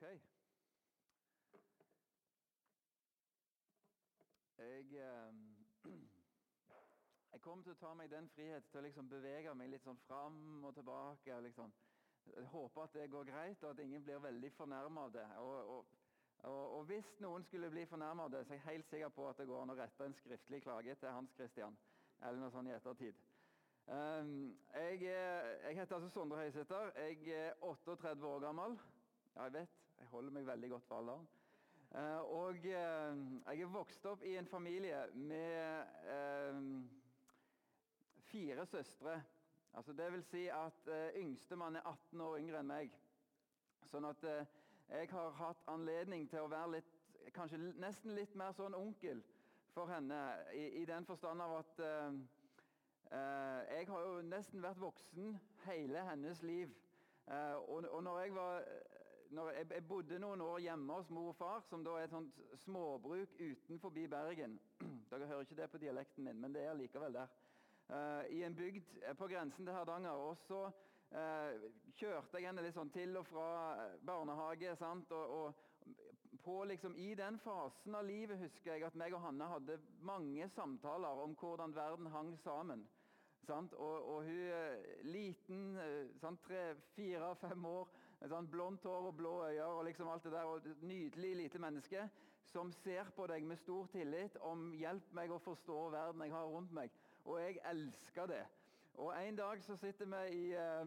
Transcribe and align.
Ok. 0.00 0.06
Jeg, 4.58 4.84
eh, 4.92 5.34
jeg 7.32 7.40
kommer 7.40 7.64
til 7.64 7.72
å 7.72 7.80
ta 7.80 7.90
meg 7.94 8.08
den 8.10 8.28
frihet 8.32 8.64
til 8.70 8.80
å 8.80 8.82
liksom 8.86 9.10
bevege 9.10 9.52
meg 9.54 9.68
litt 9.74 9.84
sånn 9.84 10.00
fram 10.06 10.64
og 10.64 10.72
tilbake. 10.78 11.40
Liksom. 11.44 11.72
Jeg 12.32 12.46
håper 12.54 12.82
at 12.82 12.96
det 12.96 13.10
går 13.12 13.28
greit, 13.28 13.62
og 13.62 13.74
at 13.74 13.82
ingen 13.84 14.04
blir 14.04 14.22
veldig 14.24 14.52
fornærma 14.56 15.04
av 15.04 15.12
det. 15.18 15.26
Og, 15.42 15.74
og, 15.74 15.90
og, 16.38 16.62
og, 16.78 16.84
Hvis 16.88 17.10
noen 17.20 17.44
skulle 17.44 17.70
bli 17.70 17.84
fornærma 17.90 18.24
av 18.24 18.32
det, 18.32 18.46
så 18.46 18.54
er 18.54 18.62
jeg 18.62 18.68
helt 18.70 18.88
sikker 18.88 19.12
på 19.18 19.28
at 19.28 19.42
det 19.42 19.48
går 19.52 19.66
an 19.66 19.74
å 19.74 19.78
rette 19.82 20.06
en 20.08 20.16
skriftlig 20.22 20.62
klage 20.64 20.94
til 20.94 21.12
Hans 21.12 21.36
Christian. 21.36 21.76
Eller 22.22 22.40
noe 22.40 22.54
sånt 22.56 22.72
i 22.72 22.76
ettertid. 22.78 23.20
Um, 23.84 24.56
jeg, 24.72 25.02
jeg, 25.02 25.76
heter 25.76 26.00
altså 26.00 26.08
Sondre 26.16 26.40
Høysæter. 26.40 26.96
Jeg 27.04 27.36
er 27.36 27.52
38 27.68 28.26
år 28.32 28.48
gammel. 28.48 28.80
Ja, 29.36 29.44
jeg 29.44 29.58
vet. 29.60 29.79
Jeg 30.00 30.08
holder 30.08 30.32
meg 30.32 30.46
veldig 30.46 30.70
godt 30.70 30.84
for 30.88 30.96
alderen. 30.96 31.28
Uh, 31.90 32.20
og 32.30 32.54
uh, 32.54 32.62
jeg 33.52 33.60
er 33.60 33.66
vokst 33.72 34.04
opp 34.06 34.22
i 34.22 34.36
en 34.38 34.46
familie 34.46 34.98
med 35.14 35.82
uh, 36.06 36.60
fire 38.30 38.66
søstre. 38.66 39.22
Altså, 39.74 39.92
det 39.92 40.12
vil 40.12 40.22
si 40.24 40.46
at 40.46 40.88
yngstemann 41.16 41.76
er 41.76 41.86
18 41.86 42.20
år 42.20 42.38
yngre 42.38 42.62
enn 42.62 42.70
meg. 42.70 42.94
Sånn 43.90 44.06
at 44.08 44.24
jeg 44.24 45.10
har 45.10 45.36
hatt 45.38 45.68
anledning 45.70 46.24
til 46.30 46.42
å 46.42 46.50
være 46.50 46.72
litt, 46.76 46.96
kanskje 47.34 47.58
nesten 47.78 48.16
litt 48.16 48.34
mer 48.38 48.54
sånn 48.56 48.74
onkel 48.74 49.22
for 49.74 49.90
henne. 49.90 50.18
I, 50.54 50.64
i 50.82 50.84
den 50.88 51.06
forstand 51.06 51.42
av 51.42 51.60
at 51.60 51.82
jeg 53.70 53.86
har 53.92 54.06
jo 54.08 54.18
nesten 54.26 54.62
vært 54.62 54.82
voksen 54.82 55.38
hele 55.68 56.02
hennes 56.10 56.42
liv. 56.42 56.74
og, 57.68 57.86
og 57.86 58.02
når 58.02 58.20
jeg 58.24 58.34
var 58.34 58.66
når 59.30 59.50
jeg, 59.50 59.66
jeg, 59.70 59.86
bodde 59.88 60.18
noen 60.18 60.40
år 60.42 60.58
hjemme 60.64 60.94
hos 60.98 61.10
mor 61.14 61.30
og 61.30 61.36
far, 61.38 61.62
som 61.68 61.84
da 61.86 61.94
er 61.98 62.08
et 62.08 62.14
sånt 62.14 62.40
småbruk 62.64 63.36
utenfor 63.38 63.94
Bergen. 63.94 64.58
Dere 65.10 65.26
hører 65.26 65.46
ikke 65.46 65.58
det 65.60 65.70
på 65.70 65.78
dialekten 65.78 66.24
min, 66.24 66.40
men 66.40 66.54
det 66.54 66.64
er 66.66 66.74
likevel 66.74 67.14
der. 67.14 67.30
Uh, 67.90 68.22
I 68.30 68.42
en 68.46 68.54
bygd 68.54 68.98
eh, 69.02 69.16
på 69.18 69.26
grensen 69.26 69.66
til 69.66 69.74
Hardanger. 69.74 70.10
Og 70.10 70.36
så 70.46 70.66
uh, 70.66 71.70
kjørte 71.98 72.38
jeg 72.38 72.46
henne 72.46 72.62
litt 72.62 72.74
sånn 72.74 72.92
til 72.94 73.16
og 73.18 73.26
fra 73.30 73.48
barnehage. 74.06 74.76
sant? 74.78 75.10
Og, 75.14 75.34
og 75.38 76.38
på 76.44 76.64
liksom, 76.70 76.96
I 76.96 77.14
den 77.18 77.38
fasen 77.42 77.94
av 77.94 78.06
livet 78.06 78.38
husker 78.38 78.74
jeg 78.74 78.86
at 78.86 78.98
meg 78.98 79.14
og 79.14 79.22
Hanne 79.26 79.50
hadde 79.50 79.80
mange 80.06 80.46
samtaler 80.54 81.22
om 81.22 81.34
hvordan 81.38 81.74
verden 81.74 82.10
hang 82.14 82.34
sammen. 82.42 82.86
Og, 83.50 83.74
og, 83.74 84.28
hun 84.28 85.08
liten, 85.10 85.72
tre, 86.44 86.76
fire, 86.94 87.32
fem 87.40 87.64
år, 88.22 88.28
sånn 88.28 88.48
blondt 88.50 88.84
hår 88.84 89.06
og 89.08 89.16
blå 89.16 89.34
øyne 89.46 89.64
og 89.64 89.84
liksom 89.84 90.08
alt 90.08 90.24
det 90.24 90.32
der, 90.32 90.44
og 90.44 90.66
et 90.66 90.82
nydelig 90.82 91.36
lite 91.36 91.58
menneske 91.58 92.08
som 92.50 92.72
ser 92.72 93.08
på 93.16 93.26
deg 93.26 93.44
med 93.46 93.56
stor 93.56 93.86
tillit 93.86 94.36
om 94.36 94.72
'hjelp 94.72 95.12
meg 95.12 95.30
å 95.30 95.38
forstå 95.38 95.90
verden 95.90 96.22
jeg 96.22 96.32
har 96.32 96.46
rundt 96.46 96.72
meg'. 96.72 96.90
Og 97.24 97.40
jeg 97.40 97.58
elsker 97.64 98.26
det. 98.26 98.46
Og 98.94 99.26
En 99.26 99.36
dag 99.36 99.62
så 99.62 99.76
sitter 99.76 100.06
vi 100.06 100.36
i, 100.36 100.56
uh, 100.56 100.86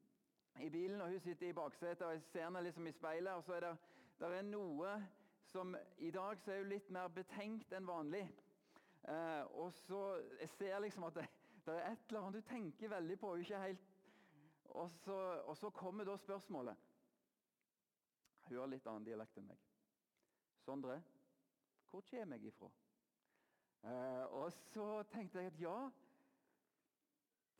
i 0.66 0.70
bilen, 0.70 1.00
og 1.00 1.08
hun 1.08 1.20
sitter 1.20 1.48
i 1.48 1.52
baksetet, 1.52 2.02
og 2.02 2.12
jeg 2.12 2.22
ser 2.22 2.44
henne 2.44 2.62
liksom 2.62 2.86
i 2.86 2.92
speilet. 2.92 3.32
og 3.32 3.44
så 3.44 3.52
er 3.52 3.60
det, 3.60 3.76
der 4.18 4.28
er 4.28 4.42
noe 4.42 5.02
som 5.44 5.76
I 5.98 6.10
dag 6.10 6.40
så 6.40 6.52
er 6.52 6.58
hun 6.58 6.68
litt 6.68 6.90
mer 6.90 7.08
betenkt 7.08 7.72
enn 7.72 7.86
vanlig. 7.86 8.30
Uh, 9.08 9.60
og 9.60 9.72
så 9.72 10.22
Jeg 10.40 10.48
ser 10.48 10.78
liksom 10.78 11.04
at 11.04 11.14
det, 11.14 11.28
det 11.66 11.74
er 11.74 11.92
et 11.92 11.98
eller 12.08 12.20
annet 12.20 12.34
du 12.34 12.48
tenker 12.48 12.88
veldig 12.88 13.18
på. 13.18 13.26
Hun 13.26 13.36
er 13.36 13.40
ikke 13.40 13.58
helt 13.58 13.93
og 14.74 14.90
så, 14.90 15.16
og 15.46 15.56
så 15.56 15.70
kommer 15.70 16.04
da 16.04 16.16
spørsmålet. 16.16 16.76
Hun 18.48 18.58
har 18.58 18.66
litt 18.66 18.86
annen 18.86 19.06
dialekt 19.06 19.38
enn 19.38 19.46
meg. 19.48 19.60
Sondre, 20.64 20.98
hvor 21.90 22.02
kommer 22.10 22.36
jeg 22.36 22.50
ifra? 22.50 22.70
Eh, 23.84 24.24
og 24.32 24.52
så 24.52 25.02
tenkte 25.12 25.38
jeg 25.38 25.52
at 25.52 25.60
ja, 25.60 25.78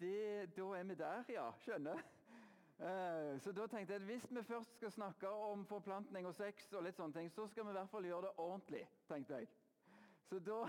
det, 0.01 0.57
da 0.57 0.69
er 0.79 0.85
vi 0.85 0.95
der, 0.95 1.25
ja. 1.29 1.51
Skjønner. 1.63 2.03
Eh, 2.75 3.41
så 3.41 3.53
da 3.55 3.67
tenkte 3.71 3.95
jeg 3.95 4.03
at 4.03 4.07
hvis 4.09 4.25
vi 4.35 4.43
først 4.43 4.77
skal 4.77 4.91
snakke 4.91 5.29
om 5.29 5.67
forplantning 5.67 6.27
og 6.27 6.35
sex, 6.35 6.73
og 6.73 6.83
litt 6.83 6.97
sånne 6.99 7.15
ting, 7.15 7.31
så 7.31 7.47
skal 7.47 7.69
vi 7.69 7.71
i 7.71 7.77
hvert 7.79 7.93
fall 7.93 8.09
gjøre 8.09 8.27
det 8.27 8.33
ordentlig. 8.37 8.89
tenkte 9.09 9.39
jeg. 9.39 9.49
Så 10.29 10.39
da, 10.39 10.69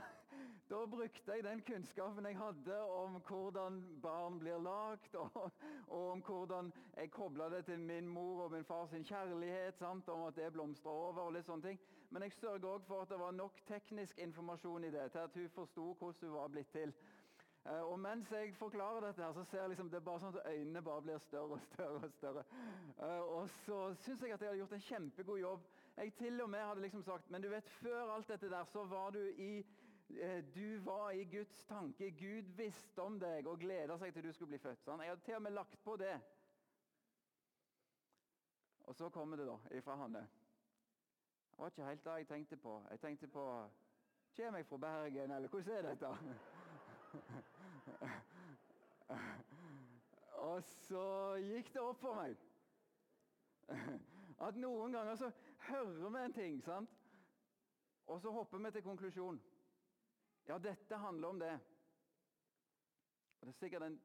da, 0.70 0.86
brukte 0.86 1.32
jeg 1.32 1.44
den 1.44 1.62
kunnskapen 1.68 2.26
jeg 2.26 2.38
hadde 2.38 2.80
om 2.92 3.20
hvordan 3.28 3.78
barn 4.04 4.40
blir 4.40 4.60
lagd, 4.60 5.16
og, 5.16 5.52
og 5.88 6.10
om 6.12 6.24
hvordan 6.28 6.74
jeg 6.98 7.12
kobla 7.12 7.50
det 7.50 7.66
til 7.66 7.80
min 7.80 8.08
mor 8.08 8.44
og 8.44 8.52
min 8.52 8.68
fars 8.68 8.92
kjærlighet, 8.92 9.78
sant? 9.80 10.10
om 10.10 10.26
at 10.28 10.36
det 10.36 10.54
blomstra 10.54 10.92
over. 10.92 11.22
og 11.22 11.34
litt 11.34 11.48
sånne 11.48 11.68
ting. 11.70 11.80
Men 12.10 12.24
jeg 12.24 12.36
sørga 12.36 12.68
òg 12.68 12.84
for 12.88 13.02
at 13.02 13.10
det 13.10 13.20
var 13.20 13.32
nok 13.32 13.62
teknisk 13.68 14.20
informasjon 14.20 14.84
i 14.84 14.92
det 14.92 15.12
til 15.12 15.24
at 15.24 15.40
hun 15.40 15.50
forsto 15.50 15.94
hvordan 15.94 16.30
hun 16.30 16.36
var 16.36 16.52
blitt 16.52 16.72
til. 16.72 16.94
Eh, 17.66 17.82
og 17.92 18.00
Mens 18.00 18.32
jeg 18.32 18.54
forklarer 18.56 19.08
dette, 19.08 19.24
her, 19.24 19.34
så 19.34 19.44
ser 19.44 19.62
jeg 19.62 19.70
liksom, 19.70 19.90
det 19.90 19.98
er 19.98 20.06
bare 20.06 20.22
sånn 20.22 20.36
at 20.36 20.52
øynene 20.52 20.84
bare 20.86 21.02
blir 21.02 21.24
større 21.24 21.58
og 21.58 21.64
større. 21.72 22.04
Og 22.04 22.12
større. 22.20 22.44
Eh, 23.00 23.24
og 23.40 23.50
så 23.64 23.80
syns 24.04 24.22
jeg 24.22 24.36
at 24.36 24.42
jeg 24.42 24.50
hadde 24.52 24.60
gjort 24.60 24.78
en 24.78 24.88
kjempegod 24.90 25.40
jobb. 25.40 25.66
Jeg 25.98 26.14
til 26.14 26.42
og 26.42 26.50
med 26.50 26.60
hadde 26.60 26.82
liksom 26.82 27.04
sagt 27.04 27.30
Men 27.30 27.42
du 27.42 27.50
vet, 27.50 27.70
før 27.70 28.12
alt 28.12 28.28
dette 28.28 28.50
der, 28.50 28.64
så 28.64 28.84
var 28.84 29.10
du 29.10 29.20
i 29.20 29.66
eh, 30.10 30.56
du 30.56 30.80
var 30.80 31.10
i 31.12 31.24
Guds 31.24 31.64
tanke. 31.64 32.12
Gud 32.12 32.42
visste 32.42 33.02
om 33.02 33.20
deg 33.20 33.48
og 33.48 33.60
gleda 33.60 33.98
seg 33.98 34.14
til 34.14 34.24
du 34.24 34.32
skulle 34.34 34.50
bli 34.56 34.60
født. 34.60 34.84
Sånn. 34.84 35.00
Jeg 35.02 35.10
hadde 35.14 35.26
til 35.26 35.36
og 35.36 35.42
med 35.42 35.52
lagt 35.56 35.84
på 35.84 35.96
det. 35.98 36.20
Og 38.86 38.96
så 38.96 39.10
kommer 39.10 39.38
det 39.38 39.48
da 39.48 39.58
ifra 39.78 39.96
Hanne. 39.96 40.28
Det 41.50 41.58
var 41.58 41.72
ikke 41.72 41.86
helt 41.88 42.06
det 42.06 42.12
jeg 42.12 42.28
tenkte 42.28 42.58
på. 42.58 42.88
Jeg 42.92 43.00
tenkte 43.00 43.28
på 43.28 43.70
Kommer 44.36 44.60
jeg 44.60 44.66
fra 44.66 44.78
Bergen, 44.78 45.32
eller 45.32 45.48
hvordan 45.48 45.76
er 45.76 45.82
dette? 45.82 46.08
Og 50.50 50.64
så 50.64 51.36
gikk 51.40 51.74
det 51.74 51.82
opp 51.82 52.00
for 52.02 52.14
meg 52.20 52.36
at 54.48 54.58
noen 54.60 54.94
ganger 54.94 55.16
så 55.16 55.30
hører 55.70 56.10
vi 56.10 56.24
en 56.26 56.34
ting, 56.34 56.62
sant? 56.64 57.02
og 58.06 58.22
så 58.22 58.32
hopper 58.32 58.62
vi 58.62 58.72
til 58.72 58.84
konklusjon. 58.86 59.40
Ja, 60.48 60.58
dette 60.62 60.98
handler 61.02 61.28
om 61.28 61.40
det. 61.40 61.54
Og 63.40 63.48
Det 63.48 63.54
er 63.54 63.60
sikkert 63.60 63.84
en 63.84 64.02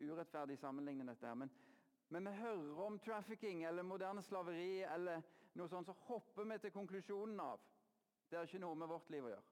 urettferdig 0.00 0.58
sammenligning, 0.58 1.08
dette 1.08 1.26
her, 1.26 1.34
men, 1.34 1.50
men 2.08 2.24
vi 2.24 2.32
hører 2.38 2.80
om 2.86 2.98
trafficking 2.98 3.64
eller 3.64 3.82
moderne 3.82 4.22
slaveri, 4.22 4.82
eller 4.82 5.22
noe 5.54 5.68
sånt, 5.68 5.86
så 5.86 5.92
hopper 6.08 6.48
vi 6.48 6.58
til 6.58 6.72
konklusjonen 6.72 7.40
av 7.40 7.60
det 8.30 8.38
har 8.38 8.48
ikke 8.48 8.58
noe 8.58 8.74
med 8.74 8.88
vårt 8.90 9.10
liv 9.12 9.26
å 9.26 9.28
gjøre. 9.30 9.50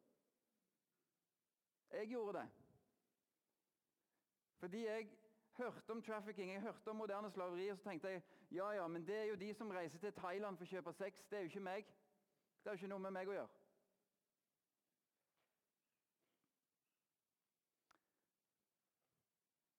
Jeg 1.92 2.08
gjorde 2.10 2.40
det. 2.40 2.48
Fordi 4.62 4.80
jeg 4.86 5.10
hørte 5.56 5.90
om 5.90 6.02
trafficking, 6.02 6.52
jeg 6.52 6.60
hørte 6.60 6.88
om 6.88 6.96
moderne 6.96 7.30
slaveri, 7.30 7.68
og 7.68 7.78
så 7.78 7.84
tenkte 7.84 8.08
jeg 8.08 8.22
ja, 8.50 8.70
ja, 8.70 8.86
men 8.88 9.06
det 9.06 9.16
er 9.16 9.24
jo 9.24 9.34
de 9.34 9.54
som 9.54 9.70
reiser 9.70 9.98
til 9.98 10.12
Thailand 10.12 10.56
for 10.56 10.64
å 10.64 10.68
kjøpe 10.68 10.92
sex. 10.92 11.24
Det 11.30 11.38
er 11.38 11.44
jo 11.46 11.50
ikke 11.52 11.64
meg. 11.64 11.86
Det 12.62 12.70
har 12.70 12.78
ikke 12.78 12.90
noe 12.92 13.02
med 13.02 13.14
meg 13.16 13.30
å 13.30 13.36
gjøre. 13.36 13.58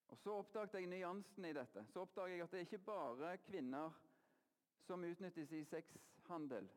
Og 0.10 0.18
Så 0.18 0.34
oppdaget 0.40 0.80
jeg 0.80 0.88
nyansen 0.88 1.46
i 1.46 1.54
dette. 1.54 1.86
Så 1.94 2.02
oppdaget 2.02 2.38
jeg 2.38 2.44
at 2.44 2.52
det 2.52 2.60
er 2.60 2.68
ikke 2.68 2.86
bare 2.86 3.38
kvinner 3.46 3.94
som 4.88 5.04
utnyttes 5.04 5.52
i 5.52 5.64
sexhandel. 5.64 6.70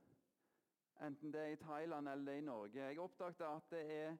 Enten 1.01 1.33
det 1.33 1.41
er 1.41 1.55
i 1.55 1.61
Thailand 1.61 2.09
eller 2.09 2.25
det 2.25 2.35
er 2.35 2.39
i 2.39 2.47
Norge. 2.47 2.81
Jeg 2.81 3.01
oppdaget 3.01 3.41
at 3.47 3.71
det 3.71 3.85
er 3.99 4.17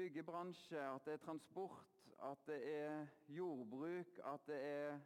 byggebransje, 0.00 0.80
at 0.94 1.04
det 1.04 1.12
er 1.12 1.16
transport, 1.16 1.86
at 2.22 2.38
det 2.46 2.60
er 2.76 3.06
jordbruk, 3.28 4.18
at 4.24 4.46
det 4.46 4.60
er 4.64 5.00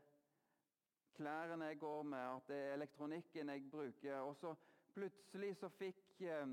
klærne 1.15 1.65
jeg 1.65 1.79
går 1.79 2.03
med, 2.03 2.19
at 2.19 2.43
det 2.49 2.57
er 2.57 2.75
elektronikken 2.75 3.49
jeg 3.49 3.71
bruker. 3.71 4.17
Og 4.17 4.37
så 4.37 4.55
plutselig 4.93 5.57
så 5.57 5.69
fikk 5.69 6.21
eh, 6.21 6.47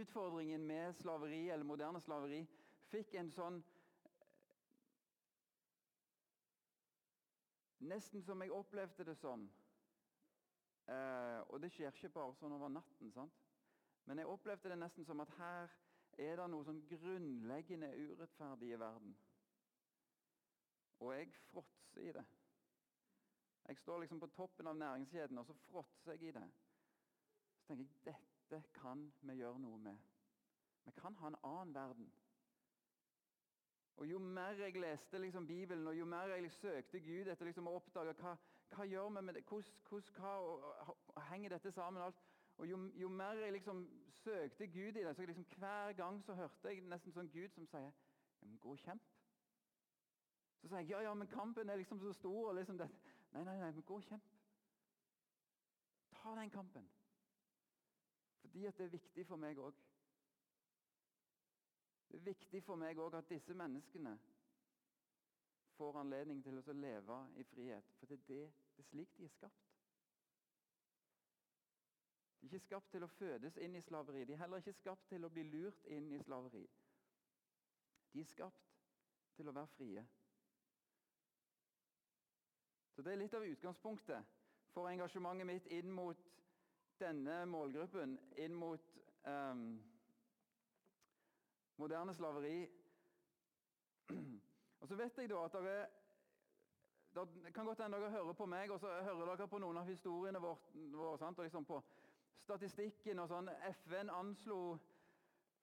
utfordringen 0.00 0.66
med 0.66 0.92
slaveri, 0.92 1.48
eller 1.50 1.64
moderne 1.64 2.00
slaveri, 2.00 2.46
fikk 2.90 3.14
en 3.14 3.32
sånn 3.32 3.64
Nesten 7.86 8.22
som 8.24 8.40
jeg 8.42 8.50
opplevde 8.50 9.04
det 9.04 9.14
som. 9.18 9.42
Eh, 10.90 11.40
og 11.50 11.60
det 11.62 11.68
skjer 11.74 11.92
ikke 11.92 12.08
bare 12.14 12.34
sånn 12.38 12.54
over 12.56 12.72
natten. 12.72 13.12
sant? 13.14 13.42
Men 14.06 14.18
jeg 14.18 14.30
opplevde 14.30 14.72
det 14.72 14.78
nesten 14.80 15.06
som 15.06 15.20
at 15.22 15.34
her 15.38 15.74
er 16.18 16.36
det 16.40 16.48
noe 16.50 16.64
sånn 16.64 16.82
grunnleggende 16.88 17.90
urettferdig 17.96 18.72
i 18.72 18.80
verden. 18.80 19.16
Og 21.04 21.12
jeg 21.12 21.32
fråtser 21.50 22.08
i 22.08 22.12
det. 22.16 22.24
Jeg 23.66 23.78
står 23.82 24.00
liksom 24.00 24.20
på 24.22 24.30
toppen 24.36 24.70
av 24.70 24.76
næringskjeden, 24.78 25.38
og 25.38 25.46
så 25.46 25.54
fråtser 25.66 26.14
jeg 26.14 26.28
i 26.28 26.36
det. 26.38 26.46
Så 27.56 27.66
tenker 27.68 28.12
jeg 28.12 28.22
dette 28.50 28.62
kan 28.78 29.08
vi 29.26 29.40
gjøre 29.40 29.58
noe 29.58 29.78
med. 29.82 29.98
Vi 30.86 30.92
kan 31.00 31.16
ha 31.18 31.32
en 31.32 31.40
annen 31.42 31.74
verden. 31.74 32.12
Og 33.96 34.06
Jo 34.06 34.18
mer 34.18 34.60
jeg 34.60 34.76
leste 34.76 35.18
liksom 35.18 35.46
Bibelen 35.46 35.86
og 35.86 35.94
jo 35.98 36.04
mer 36.04 36.34
jeg 36.34 36.52
søkte 36.52 37.00
Gud 37.00 37.30
etter 37.32 37.48
liksom 37.48 37.66
å 37.66 37.78
oppdage 37.78 38.12
hva, 38.20 38.34
hva 38.74 38.84
gjør 38.84 39.08
vi 39.08 39.22
med 39.24 39.34
det? 39.34 39.44
Hvordan, 39.48 39.72
hvordan, 39.88 40.90
hva 41.14 41.24
henger 41.30 41.56
dette 41.56 41.72
sammen? 41.72 42.02
Alt? 42.02 42.20
Og 42.56 42.66
jo, 42.70 42.90
jo, 42.94 43.08
mer 43.08 43.32
jeg 43.32 43.52
liksom 43.52 43.90
søkte 44.10 44.66
Gud 44.66 44.96
i 44.96 45.04
det, 45.04 45.16
så 45.16 45.26
liksom 45.26 45.44
hver 45.56 45.92
gang 45.92 46.24
så 46.24 46.34
hørte 46.34 46.68
jeg 46.68 46.80
nesten 46.80 47.12
sånn 47.12 47.28
Gud 47.32 47.52
som 47.52 47.66
sier 47.66 47.90
ja, 47.90 48.46
men 48.46 48.58
'Gå 48.58 48.70
og 48.70 48.78
kjemp'. 48.78 49.12
Så 50.60 50.68
sier 50.68 50.78
jeg 50.78 50.88
ja, 50.90 51.00
ja, 51.00 51.14
men 51.14 51.28
kampen 51.28 51.68
er 51.68 51.76
liksom 51.76 52.00
så 52.00 52.12
stor. 52.12 52.48
og 52.48 52.54
liksom 52.54 52.78
det. 52.78 52.88
Nei, 53.32 53.44
nei, 53.44 53.58
nei, 53.58 53.72
men 53.72 53.82
gå 53.82 53.94
og 53.94 54.02
kjemp. 54.02 54.30
Ta 56.10 56.34
den 56.40 56.50
kampen. 56.50 56.88
Fordi 58.40 58.64
at 58.64 58.78
det 58.78 58.84
er 58.84 58.88
viktig 58.88 59.26
for 59.26 59.36
meg 59.36 59.58
òg. 59.58 59.74
Det 62.08 62.16
er 62.16 62.24
viktig 62.24 62.62
for 62.64 62.76
meg 62.76 62.98
òg 62.98 63.14
at 63.18 63.28
disse 63.28 63.54
menneskene 63.54 64.18
får 65.76 66.00
anledning 66.00 66.42
til 66.44 66.58
å 66.58 66.72
leve 66.72 67.18
i 67.36 67.44
frihet. 67.44 67.94
For 67.98 68.06
det 68.06 68.18
er, 68.18 68.26
det, 68.26 68.52
det 68.76 68.84
er 68.84 68.88
slik 68.90 69.16
de 69.16 69.24
er 69.24 69.34
skapt. 69.34 69.75
De 72.40 72.46
er 72.46 72.52
ikke 72.52 72.64
skapt 72.64 72.90
til 72.90 73.02
å 73.02 73.08
fødes 73.10 73.56
inn 73.56 73.74
i 73.76 73.82
slaveri. 73.82 74.24
De 74.24 74.32
er 74.32 74.42
heller 74.44 74.62
ikke 74.62 74.76
skapt 74.76 75.08
til 75.08 75.24
å 75.24 75.30
bli 75.32 75.42
lurt 75.48 75.84
inn 75.90 76.12
i 76.12 76.20
slaveri. 76.22 76.66
De 78.12 78.20
er 78.20 78.28
skapt 78.28 78.70
til 79.36 79.48
å 79.48 79.54
være 79.56 79.72
frie. 79.76 80.06
Så 82.94 83.02
Det 83.02 83.12
er 83.12 83.20
litt 83.20 83.34
av 83.34 83.44
utgangspunktet 83.44 84.36
for 84.72 84.88
engasjementet 84.88 85.46
mitt 85.46 85.66
inn 85.72 85.90
mot 85.92 86.22
denne 87.00 87.42
målgruppen, 87.46 88.16
inn 88.40 88.54
mot 88.56 88.96
um, 89.28 89.66
moderne 91.76 92.14
slaveri. 92.14 92.56
Og 94.80 94.88
så 94.88 94.96
vet 94.96 95.18
jeg 95.18 95.32
da 95.32 95.44
at 95.44 95.56
dere 95.56 95.86
det 97.16 97.52
kan 97.54 97.64
godt 97.64 97.80
hende 97.80 97.96
dere 97.96 98.10
hører 98.10 98.32
på 98.36 98.46
meg, 98.46 98.70
og 98.70 98.80
så 98.80 98.90
hører 98.92 99.30
dere 99.30 99.48
på 99.48 99.58
noen 99.58 99.78
av 99.80 99.86
historiene 99.88 100.40
våre. 100.40 100.58
Vår, 100.92 101.22
Og 101.22 101.44
liksom 101.44 101.64
på 101.64 101.78
statistikken 102.46 103.20
og 103.22 103.30
sånn. 103.30 103.50
FN 103.82 104.10
anslo 104.14 104.60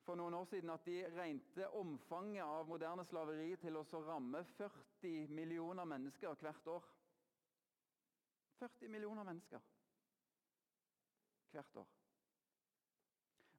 for 0.04 0.20
noen 0.20 0.36
år 0.36 0.48
siden 0.52 0.74
at 0.74 0.86
de 0.86 1.00
regnet 1.16 1.78
omfanget 1.80 2.44
av 2.44 2.68
moderne 2.68 3.06
slaveri 3.08 3.54
til 3.62 3.80
å 3.80 3.86
ramme 4.04 4.44
40 4.58 5.32
millioner 5.32 5.88
mennesker 5.88 6.36
hvert 6.44 6.68
år. 6.76 6.88
40 8.60 8.92
millioner 8.92 9.28
mennesker 9.28 9.64
hvert 11.54 11.78
år. 11.84 11.92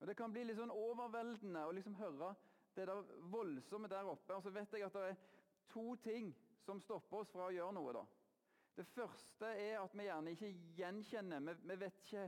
Og 0.00 0.06
Det 0.06 0.17
kan 0.19 0.32
bli 0.32 0.43
litt 0.44 0.59
sånn 0.59 0.75
overveldende 0.75 1.62
å 1.65 1.73
liksom 1.73 1.94
høre 1.97 2.35
det 2.75 2.88
der 2.91 3.12
voldsomme 3.32 3.88
der 3.88 4.11
oppe. 4.11 4.37
Og 4.37 4.43
så 4.44 4.53
vet 4.53 4.73
jeg 4.75 4.85
at 4.85 4.97
det 4.99 5.05
er 5.12 5.20
to 5.70 5.94
ting 6.05 6.35
som 6.65 6.81
stopper 6.82 7.23
oss 7.23 7.32
fra 7.32 7.49
å 7.49 7.55
gjøre 7.55 7.77
noe. 7.77 7.93
da. 7.97 8.05
Det 8.77 8.87
første 8.91 9.47
er 9.47 9.79
at 9.79 9.94
vi 9.94 10.09
gjerne 10.09 10.35
ikke 10.35 10.50
gjenkjenner. 10.77 11.61
Vi, 11.62 11.77
vet, 11.79 12.00
ikke, 12.05 12.25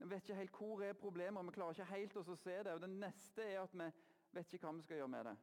vi 0.00 0.10
vet, 0.10 0.22
ikke, 0.22 0.34
helt 0.34 0.56
hvor 0.56 0.82
er 0.82 0.92
problemet, 0.92 1.46
vi 1.46 1.52
klarer 1.52 1.76
ikke 1.76 1.84
helt 1.84 2.16
å 2.16 2.36
se 2.36 2.56
det. 2.64 2.72
Og 2.72 2.80
Det 2.80 2.90
neste 2.90 3.44
er 3.44 3.60
at 3.60 3.74
vi 3.76 3.88
vet 4.32 4.52
ikke 4.52 4.66
hva 4.66 4.76
vi 4.76 4.84
skal 4.86 4.96
gjøre 4.96 5.12
med 5.12 5.26
det. 5.28 5.34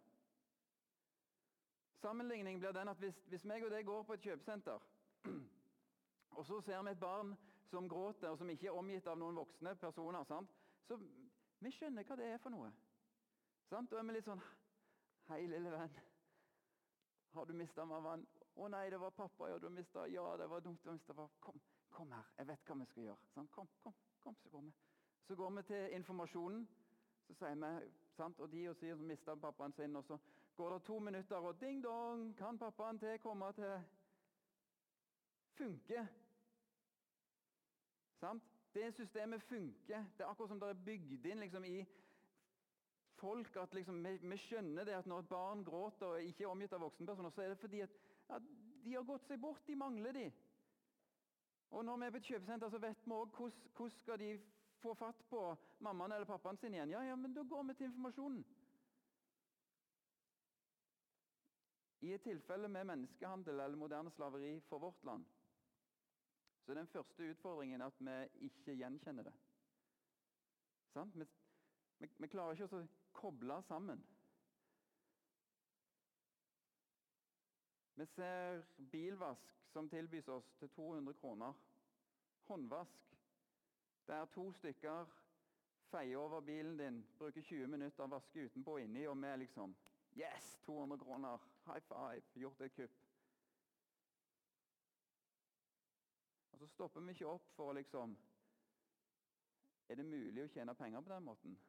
Sammenligning 2.01 2.59
blir 2.59 2.73
den 2.73 2.89
at 2.89 2.97
hvis, 2.97 3.19
hvis 3.29 3.45
meg 3.45 3.65
og 3.65 3.71
deg 3.71 3.85
går 3.85 4.03
på 4.03 4.13
et 4.13 4.25
kjøpesenter, 4.25 4.81
og 6.37 6.45
så 6.45 6.59
ser 6.61 6.81
vi 6.83 6.91
et 6.91 6.99
barn 6.99 7.35
som 7.69 7.89
gråter, 7.89 8.29
og 8.29 8.37
som 8.37 8.49
ikke 8.49 8.69
er 8.69 8.77
omgitt 8.77 9.07
av 9.07 9.17
noen 9.17 9.37
voksne 9.37 9.75
personer, 9.75 10.23
sant? 10.23 10.53
så 10.87 10.97
vi 11.59 11.71
skjønner 11.73 12.05
hva 12.05 12.17
det 12.17 12.29
er 12.31 12.41
for 12.41 12.53
noe. 12.53 12.69
Sant? 13.69 13.91
Da 13.91 13.99
er 13.99 14.05
vi 14.07 14.17
litt 14.17 14.29
sånn 14.29 14.43
Hei, 15.27 15.41
lille 15.43 15.73
venn. 15.73 15.95
Har 17.35 17.45
du 17.45 17.51
mista 17.57 17.83
mammaen? 17.85 18.21
Å 18.57 18.67
nei, 18.73 18.87
det 18.89 18.99
var 18.99 19.13
pappa. 19.13 19.49
Ja, 19.51 19.59
du 19.61 19.69
mista 19.69 20.07
Ja, 20.09 20.25
det 20.37 20.49
var 20.49 20.61
dumt. 20.65 20.83
Du 20.83 21.13
kom, 21.39 21.61
kom, 21.89 22.11
her, 22.11 22.25
jeg 22.37 22.47
vet 22.47 22.69
hva 22.69 22.77
vi 22.79 22.89
skal 22.91 23.03
gjøre. 23.09 23.31
Sånn, 23.35 23.49
Kom, 23.53 23.69
kom, 23.83 23.93
kom, 24.23 24.35
så 24.41 24.49
går 24.49 24.65
vi. 24.65 24.73
Så 25.27 25.35
går 25.35 25.51
vi 25.57 25.63
til 25.69 25.95
informasjonen. 25.99 26.67
Så 27.27 27.35
sier 27.35 27.59
vi, 27.61 27.91
sant? 28.15 28.39
Og 28.39 28.49
de 28.51 28.63
og 28.71 28.77
sier 28.79 28.95
som 28.95 29.07
mista 29.07 29.35
pappaen 29.35 29.75
sin. 29.77 29.95
Og 29.99 30.05
så 30.07 30.17
går 30.57 30.73
det 30.73 30.83
to 30.87 30.99
minutter, 30.99 31.37
og 31.37 31.59
ding 31.61 31.83
dong, 31.83 32.31
kan 32.37 32.57
pappaen 32.57 32.99
til 32.99 33.19
komme 33.21 33.51
til 33.53 33.77
Funker. 35.57 36.05
Sant? 38.19 38.43
Det 38.73 38.93
systemet 38.93 39.41
funker. 39.43 40.05
Det 40.17 40.23
er 40.23 40.29
akkurat 40.29 40.49
som 40.49 40.59
det 40.61 40.69
er 40.69 40.83
bygd 40.85 41.25
inn 41.25 41.39
liksom, 41.41 41.65
i 41.65 41.85
folk 43.17 43.55
at 43.57 43.73
liksom, 43.73 44.03
vi, 44.03 44.17
vi, 44.21 44.37
skjønner 44.37 44.85
det 44.85 44.93
at 44.97 45.07
når 45.09 45.23
et 45.23 45.29
barn 45.31 45.63
gråter 45.65 46.07
og 46.07 46.21
ikke 46.29 46.45
er 46.45 46.51
omgitt 46.51 46.73
av 46.77 46.83
voksenpersoner, 46.85 47.33
så 47.33 47.41
er 47.41 47.53
det 47.53 47.61
fordi 47.61 47.81
at, 47.85 47.95
at 48.29 48.43
de 48.83 48.93
har 48.95 49.03
gått 49.07 49.27
seg 49.27 49.39
bort. 49.41 49.63
De 49.67 49.75
mangler 49.75 50.13
de. 50.13 50.27
Og 51.69 51.85
Når 51.85 51.97
vi 51.97 52.05
er 52.05 52.11
på 52.11 52.17
et 52.17 52.29
kjøpesenter, 52.31 52.69
så 52.69 52.79
vet 52.79 53.01
vi 53.05 53.11
òg 53.11 53.33
hvordan, 53.35 53.91
skal 54.01 54.19
de 54.19 54.29
få 54.81 54.93
fatt 54.95 55.23
på 55.29 55.41
mammaen 55.83 56.13
eller 56.15 56.29
pappaen 56.29 56.57
sin 56.57 56.73
igjen. 56.73 56.93
Ja, 56.95 57.03
ja, 57.03 57.15
men 57.15 57.33
Da 57.33 57.43
går 57.43 57.63
vi 57.63 57.73
til 57.73 57.89
informasjonen. 57.89 58.45
I 62.01 62.13
et 62.13 62.21
tilfelle 62.21 62.67
med 62.69 62.85
menneskehandel 62.85 63.59
eller 63.59 63.77
moderne 63.77 64.11
slaveri 64.11 64.59
for 64.69 64.79
vårt 64.79 65.03
land, 65.03 65.25
så 66.61 66.71
er 66.71 66.75
den 66.75 66.87
første 66.87 67.29
utfordringen 67.31 67.81
at 67.81 67.97
vi 67.99 68.17
ikke 68.47 68.75
gjenkjenner 68.77 69.23
det. 69.23 69.33
Vi, 71.13 71.25
vi, 71.99 72.09
vi 72.17 72.27
klarer 72.27 72.53
ikke 72.53 72.79
å 72.79 72.85
koble 73.17 73.61
sammen. 73.65 74.03
Vi 77.97 78.05
ser 78.05 78.65
bilvask 78.91 79.53
som 79.73 79.89
tilbys 79.89 80.27
oss 80.27 80.51
til 80.59 80.69
200 80.69 81.13
kroner. 81.13 81.53
Håndvask. 82.45 83.17
Der 84.07 84.25
to 84.25 84.51
stykker 84.53 85.05
feier 85.89 86.17
over 86.17 86.41
bilen 86.41 86.77
din, 86.77 87.07
bruker 87.17 87.41
20 87.41 87.67
minutter, 87.67 88.07
vasker 88.07 88.45
utenpå 88.45 88.71
og 88.71 88.81
inni, 88.81 89.07
og 89.07 89.17
vi 89.17 89.33
liksom 89.37 89.75
Yes! 90.17 90.59
200 90.65 90.99
kroner. 90.99 91.37
High 91.65 91.81
five. 91.81 92.21
Gjort 92.35 92.61
et 92.61 92.73
kupp. 92.75 92.91
Og 96.51 96.59
så 96.59 96.67
stopper 96.67 97.01
vi 97.01 97.11
ikke 97.11 97.27
opp 97.27 97.49
for 97.55 97.69
å 97.69 97.77
liksom 97.77 98.17
Er 99.89 99.95
det 99.95 100.05
mulig 100.05 100.43
å 100.43 100.51
tjene 100.51 100.73
penger 100.75 101.01
på 101.01 101.13
den 101.13 101.23
måten? 101.23 101.59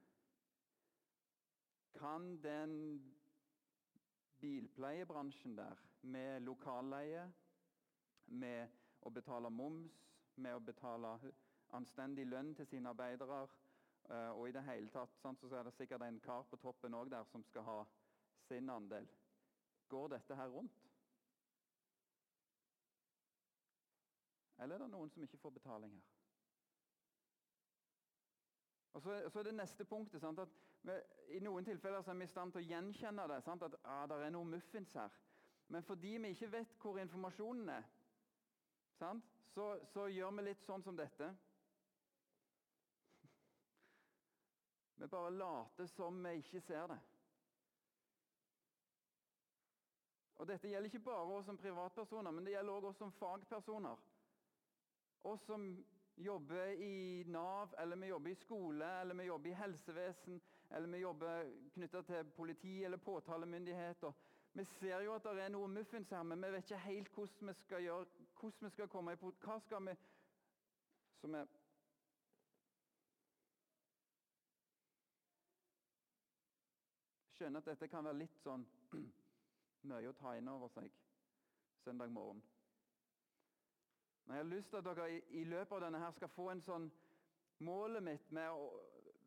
Kan 1.98 2.42
den 2.42 2.74
bilpleiebransjen 4.40 5.56
der, 5.56 5.77
med 6.03 6.41
lokalleie, 6.41 7.24
med 8.27 8.69
å 9.01 9.10
betale 9.10 9.51
moms, 9.51 9.94
med 10.36 10.55
å 10.55 10.62
betale 10.62 11.15
anstendig 11.77 12.27
lønn 12.27 12.55
til 12.55 12.67
sine 12.67 12.93
arbeidere, 12.93 13.46
eh, 14.10 14.31
og 14.31 14.48
i 14.48 14.53
det 14.53 14.65
hele 14.69 14.91
tatt 14.94 15.17
så 15.20 15.55
er 15.58 15.65
det 15.69 15.74
sikkert 15.77 16.05
en 16.06 16.20
kar 16.20 16.46
på 16.51 16.56
toppen 16.56 16.94
òg 16.94 17.10
der 17.10 17.24
som 17.32 17.44
skal 17.44 17.67
ha 17.67 17.79
sin 18.48 18.70
andel. 18.70 19.08
Går 19.89 20.08
dette 20.08 20.36
her 20.36 20.48
rundt? 20.48 20.84
Eller 24.58 24.74
er 24.74 24.79
det 24.79 24.91
noen 24.91 25.10
som 25.10 25.22
ikke 25.22 25.39
får 25.39 25.58
betaling 25.60 25.93
her? 25.94 26.18
Og 28.98 29.02
så, 29.02 29.31
så 29.31 29.38
er 29.38 29.43
det 29.43 29.55
neste 29.55 29.84
punktet. 29.84 30.20
Sant, 30.20 30.38
at 30.38 30.48
vi, 30.82 30.93
I 31.36 31.38
noen 31.38 31.64
tilfeller 31.64 32.02
er 32.02 32.17
vi 32.19 32.24
i 32.26 32.31
stand 32.32 32.50
til 32.50 32.64
å 32.64 32.67
gjenkjenne 32.67 33.26
det. 33.31 33.36
Sant, 33.46 33.62
at 33.62 33.76
ah, 33.86 34.06
det 34.10 34.17
er 34.26 34.32
noe 34.34 34.48
muffins 34.48 34.94
her. 34.98 35.12
Men 35.70 35.84
fordi 35.86 36.17
vi 36.19 36.32
ikke 36.34 36.48
vet 36.50 36.72
hvor 36.82 36.98
informasjonen 36.98 37.69
er, 37.70 37.84
sant, 38.98 39.28
så, 39.55 39.69
så 39.93 40.08
gjør 40.10 40.32
vi 40.34 40.44
litt 40.48 40.67
sånn 40.67 40.82
som 40.82 40.98
dette. 40.98 41.28
Vi 44.98 45.06
bare 45.06 45.31
later 45.31 45.86
som 45.93 46.19
vi 46.24 46.32
ikke 46.40 46.60
ser 46.67 46.90
det. 46.90 46.98
Og 50.43 50.50
Dette 50.50 50.72
gjelder 50.72 50.90
ikke 50.90 51.05
bare 51.06 51.38
oss 51.38 51.46
som 51.46 51.58
privatpersoner, 51.58 52.34
men 52.34 52.46
det 52.46 52.56
gjelder 52.56 52.81
også 52.81 52.90
oss 52.90 52.98
som 53.05 53.14
fagpersoner. 53.20 54.02
Oss 55.31 55.46
som 55.46 55.70
jobber 56.25 56.67
i 56.82 57.25
Nav, 57.27 57.75
eller 57.79 57.96
vi 57.96 58.06
jobber 58.06 58.31
i 58.31 58.34
skole, 58.34 59.01
eller 59.01 59.15
vi 59.15 59.25
jobber 59.25 59.51
i 59.51 59.55
helsevesen, 59.55 60.41
eller 60.70 60.89
vi 60.89 60.98
jobber 60.98 61.53
knytta 61.75 62.03
til 62.03 62.25
politi 62.37 62.84
eller 62.84 62.96
påtalemyndighet. 62.96 64.05
Vi 64.53 64.65
ser 64.65 65.01
jo 65.01 65.15
at 65.15 65.22
det 65.22 65.43
er 65.44 65.53
noe 65.55 65.69
muffins 65.69 66.10
her, 66.10 66.22
men 66.22 66.43
vi 66.43 66.51
vet 66.53 66.65
ikke 66.65 66.82
helt 66.89 67.15
hvordan 67.15 67.48
vi 67.48 67.55
skal 67.55 67.82
gjøre, 67.82 68.06
hvordan 68.41 68.67
vi 68.67 68.70
skal 68.75 68.89
komme 68.89 69.13
i 69.13 69.20
Hva 69.20 69.58
skal 69.60 69.87
vi 69.87 69.96
som 71.20 71.34
er 71.34 71.46
Skjønner 77.39 77.63
at 77.63 77.67
dette 77.70 77.87
kan 77.87 78.03
være 78.03 78.19
litt 78.19 78.39
sånn 78.43 78.65
mye 79.91 80.10
å 80.10 80.15
ta 80.19 80.34
inn 80.34 80.48
over 80.51 80.70
seg 80.75 80.91
søndag 81.84 82.10
morgen. 82.10 82.43
Men 84.29 84.37
jeg 84.37 84.44
har 84.44 84.56
lyst 84.56 84.70
til 84.70 84.77
at 84.77 84.85
dere 84.85 85.20
i, 85.31 85.44
løpet 85.44 85.73
av 85.73 85.81
denne 85.81 85.99
her 85.99 86.11
skal 86.13 86.29
få 86.29 86.51
en 86.53 86.65
sånn 86.65 86.91
Målet 87.65 88.05
mitt 88.05 88.27
med 88.31 88.53
å, 88.55 88.67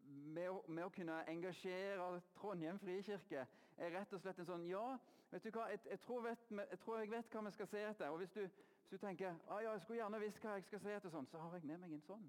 med, 0.07 0.45
å, 0.47 0.59
med 0.69 0.85
å, 0.85 0.91
kunne 0.93 1.17
engasjere 1.27 2.21
Trondheim 2.37 2.77
frikirke 2.79 3.47
er 3.81 3.91
rett 3.91 4.13
og 4.13 4.21
slett 4.21 4.39
en 4.39 4.47
sånn 4.47 4.67
Ja, 4.69 4.85
vet 5.31 5.43
du 5.43 5.49
hva, 5.55 5.65
jeg, 5.73 5.81
jeg, 5.89 5.99
tror, 6.05 6.21
vet, 6.27 6.45
jeg 6.53 6.79
tror, 6.83 6.99
jeg 7.01 7.11
vet 7.11 7.33
hva 7.33 7.43
vi 7.47 7.53
skal 7.57 7.69
se 7.71 7.81
etter. 7.89 8.13
Og 8.13 8.21
hvis 8.21 8.31
du, 8.37 8.45
hvis 8.45 8.93
du 8.93 8.97
tenker 9.01 9.33
ah, 9.49 9.59
ja, 9.59 9.73
jeg 9.73 9.83
skulle 9.83 9.99
gjerne 9.99 10.21
visst 10.21 10.39
hva 10.45 10.55
jeg 10.55 10.67
skal 10.69 10.83
se 10.85 10.95
etter, 10.95 11.11
sånn, 11.11 11.27
så 11.31 11.41
har 11.41 11.57
jeg 11.57 11.67
med 11.67 11.81
meg 11.81 11.97
en 11.97 12.05
sånn. 12.05 12.27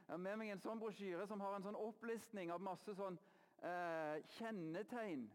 Jeg 0.00 0.14
har 0.14 0.22
med 0.24 0.40
meg 0.40 0.54
en 0.54 0.64
sånn 0.64 0.80
brosjyre 0.80 1.26
som 1.28 1.44
har 1.44 1.58
en 1.58 1.68
sånn 1.68 1.78
opplistning 1.78 2.50
av 2.54 2.64
masse 2.64 2.94
sånn 2.96 3.20
eh, 3.60 4.24
kjennetegn 4.38 5.28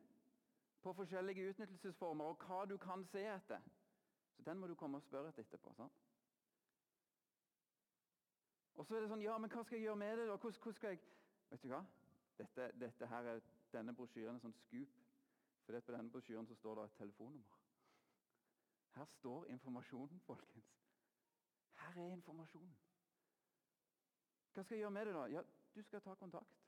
på 0.84 0.96
forskjellige 0.98 1.52
utnyttelsesformer 1.54 2.34
og 2.34 2.48
hva 2.48 2.64
du 2.68 2.76
kan 2.82 3.06
se 3.14 3.24
etter. 3.38 3.62
Så 4.36 4.44
den 4.50 4.60
må 4.60 4.68
du 4.68 4.76
komme 4.76 5.00
og 5.00 5.06
spørre 5.06 5.30
etter 5.30 5.46
etterpå. 5.46 5.76
sant? 5.78 6.02
Og 8.76 8.86
så 8.86 8.96
er 8.96 9.04
det 9.04 9.10
sånn 9.12 9.22
Ja, 9.22 9.38
men 9.38 9.52
hva 9.52 9.64
skal 9.64 9.78
jeg 9.78 9.88
gjøre 9.88 10.02
med 10.02 10.18
det? 10.18 10.28
da? 10.28 10.36
Hvordan, 10.38 10.62
hvordan 10.62 10.80
skal 10.80 10.96
jeg 10.96 11.04
Vet 11.50 11.64
du 11.64 11.68
hva? 11.70 11.84
Dette, 12.38 12.72
dette 12.82 13.08
her 13.08 13.28
er, 13.36 13.42
denne 13.74 13.94
brosjyren 13.94 14.40
er 14.40 14.42
sånn 14.42 14.56
skup. 14.58 14.96
For 15.66 15.80
på 15.80 15.94
denne 15.94 16.10
brosjyren 16.10 16.48
så 16.50 16.56
står 16.58 16.80
det 16.80 16.86
et 16.90 16.96
telefonnummer. 16.98 17.60
Her 18.96 19.06
står 19.06 19.46
informasjonen, 19.54 20.20
folkens. 20.26 20.74
Her 21.84 22.02
er 22.02 22.16
informasjonen. 22.18 22.74
Hva 24.54 24.64
skal 24.64 24.76
jeg 24.76 24.84
gjøre 24.84 24.92
med 24.98 25.06
det, 25.06 25.14
da? 25.14 25.26
Ja, 25.26 25.44
Du 25.74 25.82
skal 25.82 26.02
ta 26.02 26.14
kontakt. 26.14 26.60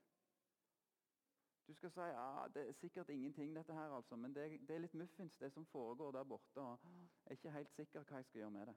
Du 1.66 1.74
skal 1.74 1.90
si 1.90 2.00
ja, 2.00 2.46
det 2.54 2.68
er 2.68 2.72
sikkert 2.72 3.08
ingenting, 3.08 3.54
dette 3.56 3.74
her, 3.74 3.90
altså, 3.94 4.16
men 4.16 4.34
det, 4.34 4.60
det 4.68 4.74
er 4.74 4.82
litt 4.82 4.94
muffins, 4.94 5.36
det 5.38 5.52
som 5.52 5.66
foregår 5.66 6.12
der 6.12 6.24
borte. 6.24 6.60
og 6.60 6.78
Jeg 6.84 7.26
er 7.26 7.30
ikke 7.38 7.50
helt 7.50 7.70
sikker 7.74 8.02
hva 8.02 8.16
jeg 8.16 8.24
skal 8.24 8.40
gjøre 8.40 8.50
med 8.50 8.66
det. 8.66 8.74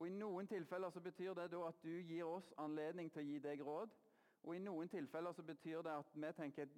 Og 0.00 0.08
I 0.08 0.14
noen 0.16 0.46
tilfeller 0.48 0.90
så 0.90 1.00
betyr 1.04 1.34
det 1.36 1.50
da 1.52 1.66
at 1.68 1.82
du 1.82 1.90
gir 1.92 2.24
oss 2.24 2.46
anledning 2.58 3.10
til 3.12 3.20
å 3.20 3.26
gi 3.28 3.38
deg 3.44 3.60
råd. 3.66 3.92
Og 4.42 4.56
i 4.56 4.62
noen 4.64 4.88
tilfeller 4.88 5.36
så 5.36 5.44
betyr 5.44 5.82
det 5.84 5.92
at 5.92 6.14
vi 6.14 6.32
tenker 6.38 6.70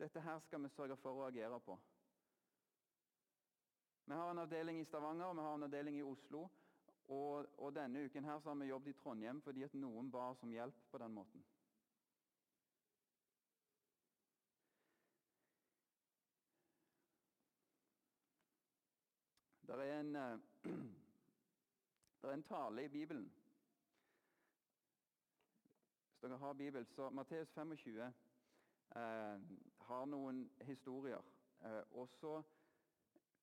dette 0.00 0.20
her 0.20 0.40
skal 0.42 0.64
vi 0.64 0.72
sørge 0.74 0.96
for 0.98 1.20
å 1.20 1.28
agere 1.28 1.60
på. 1.62 1.78
Vi 4.06 4.14
har 4.14 4.30
en 4.30 4.42
avdeling 4.42 4.80
i 4.80 4.84
Stavanger 4.84 5.30
og 5.30 5.38
vi 5.38 5.46
har 5.46 5.54
en 5.54 5.68
avdeling 5.68 5.98
i 5.98 6.02
Oslo. 6.06 6.48
Og, 7.06 7.46
og 7.62 7.74
denne 7.74 8.02
uken 8.02 8.24
her 8.26 8.40
så 8.42 8.50
har 8.50 8.58
vi 8.58 8.66
jobbet 8.72 8.96
i 8.96 8.98
Trondheim 8.98 9.40
fordi 9.42 9.62
at 9.62 9.74
noen 9.78 10.10
ba 10.10 10.32
oss 10.32 10.42
om 10.42 10.50
hjelp 10.50 10.82
på 10.90 10.98
den 10.98 11.14
måten. 11.14 11.46
Det 19.66 19.74
er 19.82 20.00
en, 20.00 20.40
en 22.32 22.42
tale 22.42 22.84
i 22.84 22.88
Bibelen. 22.88 23.32
Hvis 26.08 26.20
dere 26.20 26.38
har 26.38 26.52
Bibel, 26.52 26.86
så 26.86 27.10
Matteus 27.10 27.50
25 27.50 28.02
eh, 28.02 28.12
har 29.78 30.04
noen 30.06 30.50
historier. 30.60 31.22
Eh, 31.64 31.82
og 31.90 32.08
så 32.08 32.42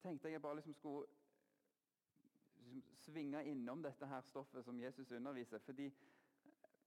tenkte 0.02 0.30
jeg 0.30 0.42
bare 0.42 0.56
liksom 0.56 0.74
skulle 0.74 1.08
liksom 2.56 2.82
svinge 2.94 3.46
innom 3.46 3.84
dette 3.84 4.08
her 4.08 4.22
stoffet 4.22 4.66
som 4.66 4.80
Jesus 4.80 5.12
underviser. 5.12 5.60
fordi 5.60 5.94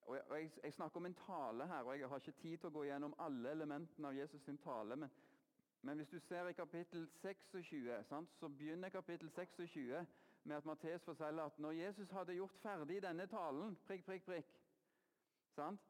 og 0.07 0.17
jeg, 0.17 0.51
jeg, 0.63 0.73
snakker 0.73 0.97
om 0.97 1.07
en 1.07 1.15
tale 1.15 1.67
her, 1.67 1.83
og 1.83 1.99
jeg 1.99 2.09
har 2.09 2.17
ikke 2.17 2.33
tid 2.33 2.59
til 2.59 2.67
å 2.67 2.71
gå 2.71 2.85
gjennom 2.85 3.15
alle 3.19 3.51
elementene 3.51 4.09
av 4.09 4.15
Jesus' 4.15 4.45
sin 4.45 4.59
tale. 4.59 4.97
men 4.97 5.11
men 5.87 5.97
hvis 5.97 6.09
du 6.09 6.19
ser 6.19 6.49
i 6.49 6.53
kapittel 6.53 7.09
26, 7.23 8.05
sant, 8.05 8.31
så 8.35 8.49
begynner 8.49 8.89
kapittel 8.89 9.31
26 9.31 10.07
med 10.47 10.57
at 10.57 10.65
Matteus 10.65 11.05
forteller 11.05 11.43
at 11.43 11.59
når 11.59 11.71
Jesus 11.71 12.11
hadde 12.11 12.35
gjort 12.35 12.55
ferdig 12.63 13.03
denne 13.03 13.27
talen 13.27 13.77
prikk, 13.87 14.05
prikk, 14.07 14.25
prikk, 14.25 14.57
sant? 15.55 15.81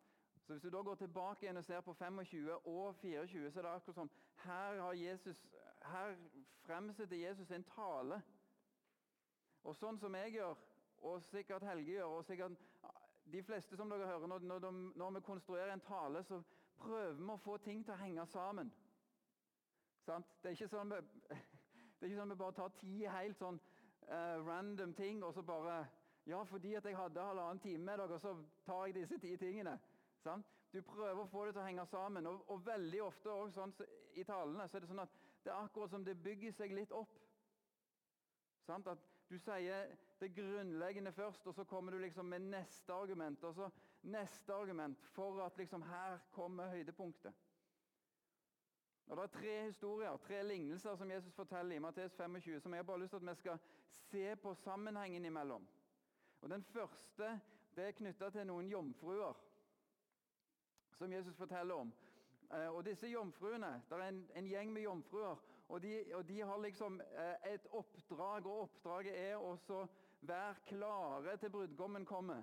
Så 0.47 0.53
Hvis 0.53 0.63
du 0.63 0.71
da 0.71 0.83
går 0.83 0.95
tilbake 0.95 1.43
igjen 1.43 1.57
og 1.57 1.65
ser 1.65 1.81
på 1.81 1.93
25 1.93 2.53
og 2.65 2.95
24, 2.97 3.51
så 3.51 3.59
er 3.59 3.63
det 3.63 3.71
akkurat 3.71 3.95
som 3.95 4.11
her, 4.45 4.93
Jesus, 4.93 5.47
her 5.83 6.17
fremsetter 6.67 7.17
Jesus 7.17 7.51
en 7.51 7.65
tale. 7.65 8.21
Og 9.65 9.75
sånn 9.77 9.99
som 9.99 10.15
jeg 10.15 10.37
gjør, 10.37 10.55
og 11.03 11.23
sikkert 11.23 11.67
Helge 11.67 11.97
gjør, 11.97 12.05
og 12.05 12.25
sikkert 12.25 12.53
de 13.33 13.43
fleste 13.43 13.77
som 13.77 13.91
dere 13.91 14.07
hører, 14.07 14.27
når, 14.27 14.39
når, 14.39 14.71
når 14.97 15.11
vi 15.11 15.21
konstruerer 15.21 15.73
en 15.73 15.81
tale, 15.81 16.23
så 16.25 16.43
prøver 16.79 17.19
vi 17.19 17.31
å 17.33 17.41
få 17.43 17.57
ting 17.59 17.83
til 17.85 17.97
å 17.97 18.01
henge 18.05 18.27
sammen. 18.31 18.71
Sant? 20.07 20.31
Det 20.43 20.53
er 20.53 20.55
ikke 20.55 20.71
sånn 20.71 20.95
vi, 20.95 21.01
sånn 22.15 22.31
vi 22.31 22.39
bare 22.39 22.55
tar 22.55 22.75
ti 22.79 23.01
helt 23.03 23.39
sånn 23.39 23.59
uh, 24.09 24.47
random 24.47 24.95
ting 24.95 25.25
og 25.25 25.35
så 25.35 25.43
bare 25.43 25.87
Ja, 26.27 26.43
fordi 26.43 26.75
at 26.75 26.85
jeg 26.85 26.97
hadde 26.97 27.23
halvannen 27.23 27.61
time 27.63 27.85
med 27.85 27.99
dere, 27.99 28.19
så 28.19 28.33
tar 28.67 28.87
jeg 28.87 28.95
disse 28.95 29.19
ti 29.23 29.37
tingene. 29.37 29.77
Sant? 30.25 30.47
Du 30.73 30.81
prøver 30.83 31.23
å 31.23 31.29
få 31.31 31.45
det 31.47 31.53
til 31.55 31.63
å 31.63 31.67
henge 31.69 31.85
sammen. 31.87 32.27
Og, 32.27 32.41
og 32.51 32.65
veldig 32.67 33.03
ofte 33.05 33.37
sånn, 33.55 33.75
så, 33.77 33.87
i 34.19 34.25
talene 34.27 34.67
så 34.67 34.77
er 34.77 34.83
det 34.83 34.91
sånn 34.91 35.05
at 35.05 35.15
det 35.45 35.53
er 35.53 35.61
akkurat 35.61 35.93
som 35.95 36.03
det 36.05 36.17
bygger 36.25 36.57
seg 36.59 36.75
litt 36.75 36.91
opp. 36.91 37.15
Sant? 38.67 38.91
At 38.91 39.07
du 39.31 39.39
sier 39.39 39.95
det 40.19 40.33
grunnleggende 40.35 41.13
først, 41.15 41.47
og 41.47 41.55
så 41.55 41.65
kommer 41.65 41.95
du 41.95 42.03
liksom 42.03 42.27
med 42.27 42.51
neste 42.51 42.95
argument. 42.95 43.45
Og 43.47 43.55
så 43.55 43.71
neste 44.11 44.55
argument 44.55 45.07
for 45.15 45.41
at 45.47 45.59
liksom 45.63 45.87
her 45.87 46.19
kommer 46.35 46.75
høydepunktet. 46.75 47.46
Og 49.07 49.17
Det 49.17 49.23
er 49.23 49.39
tre 49.41 49.63
historier, 49.65 50.17
tre 50.17 50.43
lignelser 50.43 50.97
som 50.97 51.11
Jesus 51.11 51.35
forteller 51.35 51.77
i 51.77 51.79
Matteus 51.79 52.15
25, 52.15 52.61
som 52.61 52.75
jeg 52.75 52.87
bare 52.87 52.97
har 52.97 53.03
lyst 53.03 53.11
til 53.11 53.29
at 53.29 53.29
vi 53.29 53.35
skal 53.35 53.59
se 53.89 54.37
på 54.37 54.55
sammenhengen 54.55 55.25
imellom. 55.25 55.69
Og 56.41 56.51
Den 56.51 56.63
første 56.63 57.41
det 57.77 57.85
er 57.85 57.91
knytta 57.91 58.31
til 58.31 58.47
noen 58.47 58.69
jomfruer 58.69 59.37
som 60.97 61.13
Jesus 61.13 61.37
forteller 61.37 61.75
om. 61.75 61.93
Eh, 62.51 62.69
og 62.75 62.85
disse 62.85 63.07
jomfruene, 63.07 63.83
Det 63.89 63.99
er 63.99 64.09
en, 64.09 64.31
en 64.37 64.49
gjeng 64.49 64.73
med 64.73 64.83
jomfruer, 64.83 65.37
og 65.69 65.83
de, 65.83 66.15
og 66.15 66.29
de, 66.29 66.41
har 66.41 66.59
liksom 66.59 67.01
eh, 67.01 67.53
et 67.55 67.67
oppdrag. 67.71 68.47
og 68.47 68.61
Oppdraget 68.63 69.19
er 69.19 69.37
å 69.37 69.59
være 70.21 70.55
klare 70.67 71.37
til 71.37 71.51
brudgommen 71.51 72.07
kommer. 72.07 72.43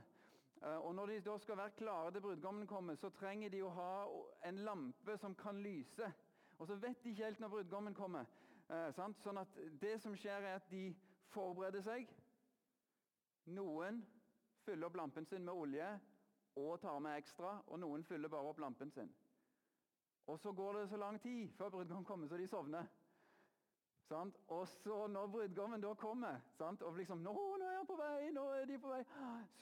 Eh, 0.62 0.78
og 0.78 0.96
Når 0.96 1.06
de 1.06 1.22
da 1.22 1.38
skal 1.38 1.58
være 1.58 1.78
klare 1.78 2.12
til 2.12 2.22
brudgommen 2.22 2.68
kommer, 2.68 2.96
så 2.96 3.10
trenger 3.10 3.50
de 3.50 3.64
å 3.64 3.70
ha 3.70 3.94
en 4.48 4.62
lampe 4.64 5.18
som 5.18 5.36
kan 5.36 5.62
lyse. 5.64 6.12
Og 6.64 6.68
så 6.68 6.76
vet 6.76 7.04
de 7.04 7.10
ikke 7.10 7.24
helt 7.24 7.40
når 7.40 7.48
brudgommen 7.48 7.94
kommer. 7.94 8.26
Eh, 8.72 8.94
sånn 8.96 9.38
at 9.42 9.58
det 9.82 9.98
som 10.00 10.14
skjer, 10.16 10.46
er 10.48 10.62
at 10.62 10.70
de 10.72 10.94
forbereder 11.34 11.84
seg. 11.84 12.08
Noen 13.52 14.00
fyller 14.64 14.88
opp 14.88 14.96
lampen 14.96 15.28
sin 15.28 15.44
med 15.44 15.52
olje 15.52 15.90
og 16.56 16.80
tar 16.80 17.02
med 17.04 17.20
ekstra, 17.20 17.58
og 17.68 17.82
noen 17.84 18.08
fyller 18.08 18.32
bare 18.32 18.48
opp 18.48 18.64
lampen 18.64 18.96
sin. 18.96 19.12
Og 20.32 20.40
så 20.40 20.56
går 20.56 20.80
det 20.80 20.86
så 20.94 21.02
lang 21.04 21.20
tid 21.20 21.52
før 21.58 21.76
brudgommen 21.76 22.08
kommer, 22.08 22.32
så 22.32 22.40
de 22.40 22.48
sovner. 22.48 22.88
Sant? 24.08 24.40
Og 24.48 24.64
så 24.68 25.04
når 25.12 25.36
brudgommen 25.36 25.84
da 25.84 25.94
kommer, 26.00 26.40
sant? 26.56 26.82
og 26.82 26.96
liksom 26.96 27.28
nå, 27.28 27.36
'Nå 27.60 27.66
er 27.66 27.78
han 27.78 27.88
på 27.92 28.00
vei!' 28.00 28.32
nå 28.32 28.50
er 28.56 28.66
de 28.66 28.80
på 28.80 28.88
vei, 28.88 29.04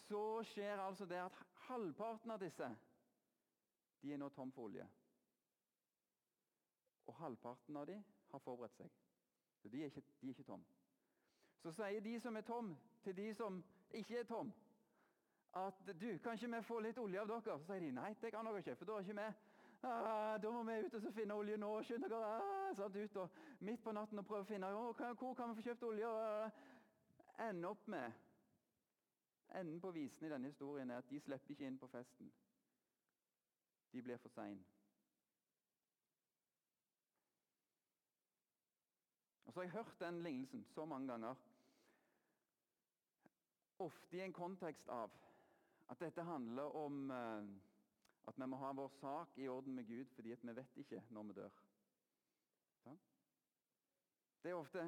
Så 0.08 0.44
skjer 0.44 0.78
altså 0.78 1.06
det 1.06 1.26
at 1.26 1.46
halvparten 1.66 2.32
av 2.32 2.40
disse 2.40 2.76
de 4.02 4.14
er 4.14 4.18
nå 4.18 4.30
tom 4.30 4.52
for 4.52 4.70
olje 4.70 4.88
og 7.08 7.16
halvparten 7.16 7.78
av 7.78 7.88
dem 7.88 8.04
har 8.32 8.40
forberedt 8.40 8.76
seg. 8.78 8.90
Så 9.62 9.70
de 9.70 9.82
er 9.82 9.92
ikke, 9.92 10.04
de 10.22 10.28
er 10.28 10.36
ikke 10.36 10.44
tom. 10.44 10.66
Så 11.62 11.72
sier 11.78 12.02
de 12.02 12.20
som 12.20 12.36
er 12.36 12.42
tom, 12.42 12.76
til 13.04 13.18
de 13.18 13.34
som 13.38 13.64
ikke 13.92 14.20
er 14.20 14.24
tom, 14.30 14.54
at 15.54 15.82
du, 16.02 16.18
kan 16.24 16.34
ikke 16.34 16.56
vi 16.56 16.62
få 16.64 16.80
litt 16.80 16.98
olje 16.98 17.22
av 17.22 17.28
dere? 17.28 17.42
Så 17.44 17.58
sier 17.68 17.84
de 17.84 17.92
nei, 17.92 18.14
det 18.22 18.32
kan 18.34 18.48
dere 18.48 18.64
ikke, 18.64 18.76
for 18.80 18.90
da 18.90 18.98
er 18.98 19.06
ikke 19.08 19.20
vi. 19.20 19.30
Ah, 19.84 20.38
da 20.42 20.50
må 20.54 20.64
vi 20.64 20.78
ut 20.86 20.94
og 20.94 21.14
finne 21.14 21.36
olje 21.36 21.58
nå. 21.58 21.70
Skynd 21.84 22.06
dere 22.06 22.34
ah, 22.38 22.74
satt 22.78 22.96
ut 22.96 23.16
og 23.18 23.40
midt 23.66 23.84
på 23.84 23.94
natten 23.98 24.22
og 24.22 24.26
prøve 24.26 24.46
å 24.46 24.50
finne 24.50 24.70
oh, 24.78 24.92
hvor 25.18 25.34
kan 25.38 25.50
vi 25.50 25.62
få 25.62 25.70
kjøpt 25.70 25.88
olje. 25.90 26.10
Ah, 26.10 27.48
ende 27.50 27.68
opp 27.68 27.88
med 27.90 28.12
Enden 29.52 29.82
på 29.82 29.92
visen 29.92 30.26
i 30.26 30.30
denne 30.32 30.48
historien 30.48 30.90
er 30.90 31.02
at 31.02 31.10
de 31.10 31.20
slipper 31.20 31.52
ikke 31.52 31.66
inn 31.68 31.80
på 31.80 31.88
festen. 31.92 32.32
De 33.92 34.02
blir 34.02 34.18
for 34.18 34.32
seine. 34.32 34.64
Og 39.52 39.54
så 39.54 39.60
har 39.60 39.64
jeg 39.64 39.72
hørt 39.72 40.00
den 40.00 40.24
lignelsen 40.24 40.64
så 40.64 40.86
mange 40.86 41.08
ganger. 41.08 41.36
Ofte 43.80 44.18
i 44.18 44.22
en 44.22 44.34
kontekst 44.34 44.88
av 44.88 45.12
at 45.90 46.00
dette 46.00 46.24
handler 46.24 46.64
om 46.64 47.12
eh, 47.12 47.50
at 48.28 48.38
vi 48.38 48.46
må 48.48 48.56
ha 48.62 48.70
vår 48.72 48.88
sak 48.88 49.38
i 49.38 49.48
orden 49.52 49.76
med 49.76 49.84
Gud 49.88 50.06
fordi 50.16 50.38
vi 50.42 50.56
vet 50.56 50.78
ikke 50.78 51.04
når 51.10 51.24
vi 51.24 51.34
dør. 51.34 51.58
Sånn? 52.84 53.00
Det 54.44 54.54
er 54.54 54.56
ofte 54.56 54.86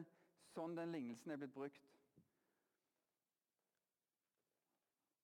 sånn 0.54 0.78
den 0.80 0.96
lignelsen 0.96 1.36
er 1.36 1.42
blitt 1.42 1.54
brukt. 1.58 1.90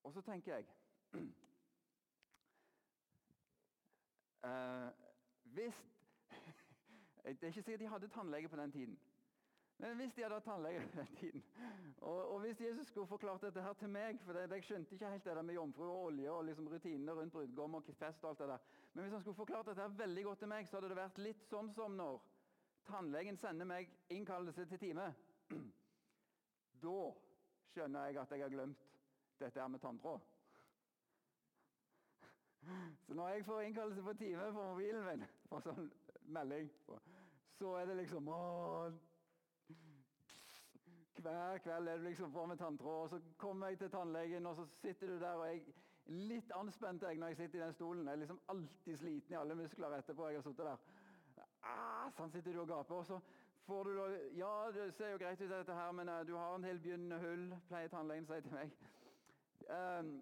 Og 0.04 0.14
så 0.18 0.22
tenker 0.28 0.58
jeg 0.58 0.68
uh, 4.44 4.92
Hvis 5.56 5.80
Det 7.24 7.40
er 7.40 7.54
ikke 7.54 7.64
sikkert 7.64 7.80
de 7.86 7.94
hadde 7.96 8.12
tannlege 8.18 8.52
på 8.52 8.60
den 8.60 8.76
tiden. 8.76 9.00
Men 9.80 9.96
hvis 9.96 10.14
de 10.14 10.24
hadde 10.26 10.36
hatt 10.36 10.44
tannlege 10.44 10.80
den 10.96 11.14
tiden, 11.16 11.44
og, 11.98 12.32
og, 12.34 12.40
hvis 12.40 12.62
Jesus 12.62 12.88
skulle 12.88 13.08
forklart 13.08 13.46
dette 13.48 13.62
her 13.64 13.74
til 13.80 13.90
meg 13.90 14.20
for 14.26 14.40
Jeg 14.40 14.64
skjønte 14.64 14.96
ikke 14.96 15.12
helt 15.14 15.24
det 15.24 15.36
der 15.36 15.42
med 15.42 15.56
jomfru 15.56 15.86
og 15.88 16.04
olje 16.10 16.32
og 16.32 16.44
liksom 16.46 16.68
rutinene 16.68 17.16
rundt 17.16 17.34
brudgom 17.34 17.76
og 17.80 17.84
fest 18.00 18.24
og 18.24 18.30
alt 18.30 18.40
det 18.40 18.48
der. 18.48 18.66
Men 18.94 19.04
hvis 19.04 19.14
han 19.14 19.22
skulle 19.22 19.36
forklart 19.36 19.66
dette 19.72 19.82
her 19.82 19.96
veldig 20.04 20.24
godt 20.24 20.40
til 20.40 20.52
meg, 20.52 20.68
så 20.68 20.78
hadde 20.78 20.90
det 20.90 21.00
vært 21.00 21.24
litt 21.24 21.48
sånn 21.48 21.72
som 21.72 21.96
når 21.96 22.20
tannlegen 22.90 23.38
sender 23.38 23.66
meg 23.66 23.90
innkallelse 24.10 24.66
til 24.66 24.80
time, 24.80 25.08
da 26.84 27.00
skjønner 27.72 28.10
jeg 28.10 28.20
at 28.20 28.36
jeg 28.36 28.44
har 28.44 28.56
glemt 28.56 28.86
dette 29.40 29.62
her 29.62 29.68
med 29.72 29.80
tanntråd. 29.80 30.20
Så 33.08 33.14
når 33.16 33.30
jeg 33.30 33.46
får 33.46 33.62
innkallelse 33.62 34.04
på 34.04 34.14
time 34.14 34.52
på 34.52 34.64
mobilen 34.74 35.06
min, 35.08 35.28
for 35.50 35.64
sånn 35.64 35.88
melding, 36.28 36.68
så 37.60 37.78
er 37.80 37.88
det 37.90 37.96
liksom 38.02 38.28
å, 38.32 38.42
Hver 41.22 41.58
kveld 41.58 41.88
er 41.88 41.98
du 41.98 42.04
liksom 42.04 42.32
på 42.32 42.46
med 42.46 42.58
tanntråd, 42.58 43.02
og 43.04 43.10
så 43.10 43.20
kommer 43.38 43.68
jeg 43.68 43.78
til 43.78 43.90
tannlegen, 43.90 44.46
og 44.46 44.56
så 44.56 44.66
sitter 44.82 45.08
du 45.08 45.20
der, 45.20 45.32
og 45.32 45.48
jeg 45.48 45.58
er 45.58 46.14
litt 46.30 46.52
anspent 46.56 47.04
jeg 47.04 47.18
når 47.20 47.28
jeg 47.28 47.38
sitter 47.38 47.60
i 47.60 47.64
den 47.64 47.74
stolen. 47.74 48.08
Jeg 48.08 48.14
er 48.14 48.22
liksom 48.24 48.40
alltid 48.50 48.98
sliten 48.98 49.34
i 49.34 49.38
alle 49.38 49.56
muskler 49.56 49.98
etterpå 49.98 50.28
jeg 50.28 50.40
har 50.40 50.48
sittet 50.48 50.66
der. 50.66 50.78
Ah, 51.64 52.08
sånn 52.16 52.32
sitter 52.32 52.56
du 52.56 52.62
og 52.62 52.70
gaper, 52.72 53.02
og 53.02 53.06
så 53.06 53.20
får 53.68 53.84
du 53.84 53.98
da 53.98 54.08
Ja, 54.38 54.54
det 54.74 54.94
ser 54.96 55.12
jo 55.12 55.22
greit 55.22 55.42
ut, 55.42 55.50
dette 55.52 55.76
her, 55.76 55.92
men 55.92 56.10
uh, 56.10 56.22
du 56.28 56.36
har 56.38 56.56
en 56.56 56.64
del 56.64 56.80
begynnende 56.80 57.20
hull, 57.20 57.46
pleier 57.68 57.92
tannlegen 57.92 58.30
å 58.30 58.34
si 58.34 58.42
til 58.48 58.56
meg. 58.56 58.78
Um, 59.70 60.14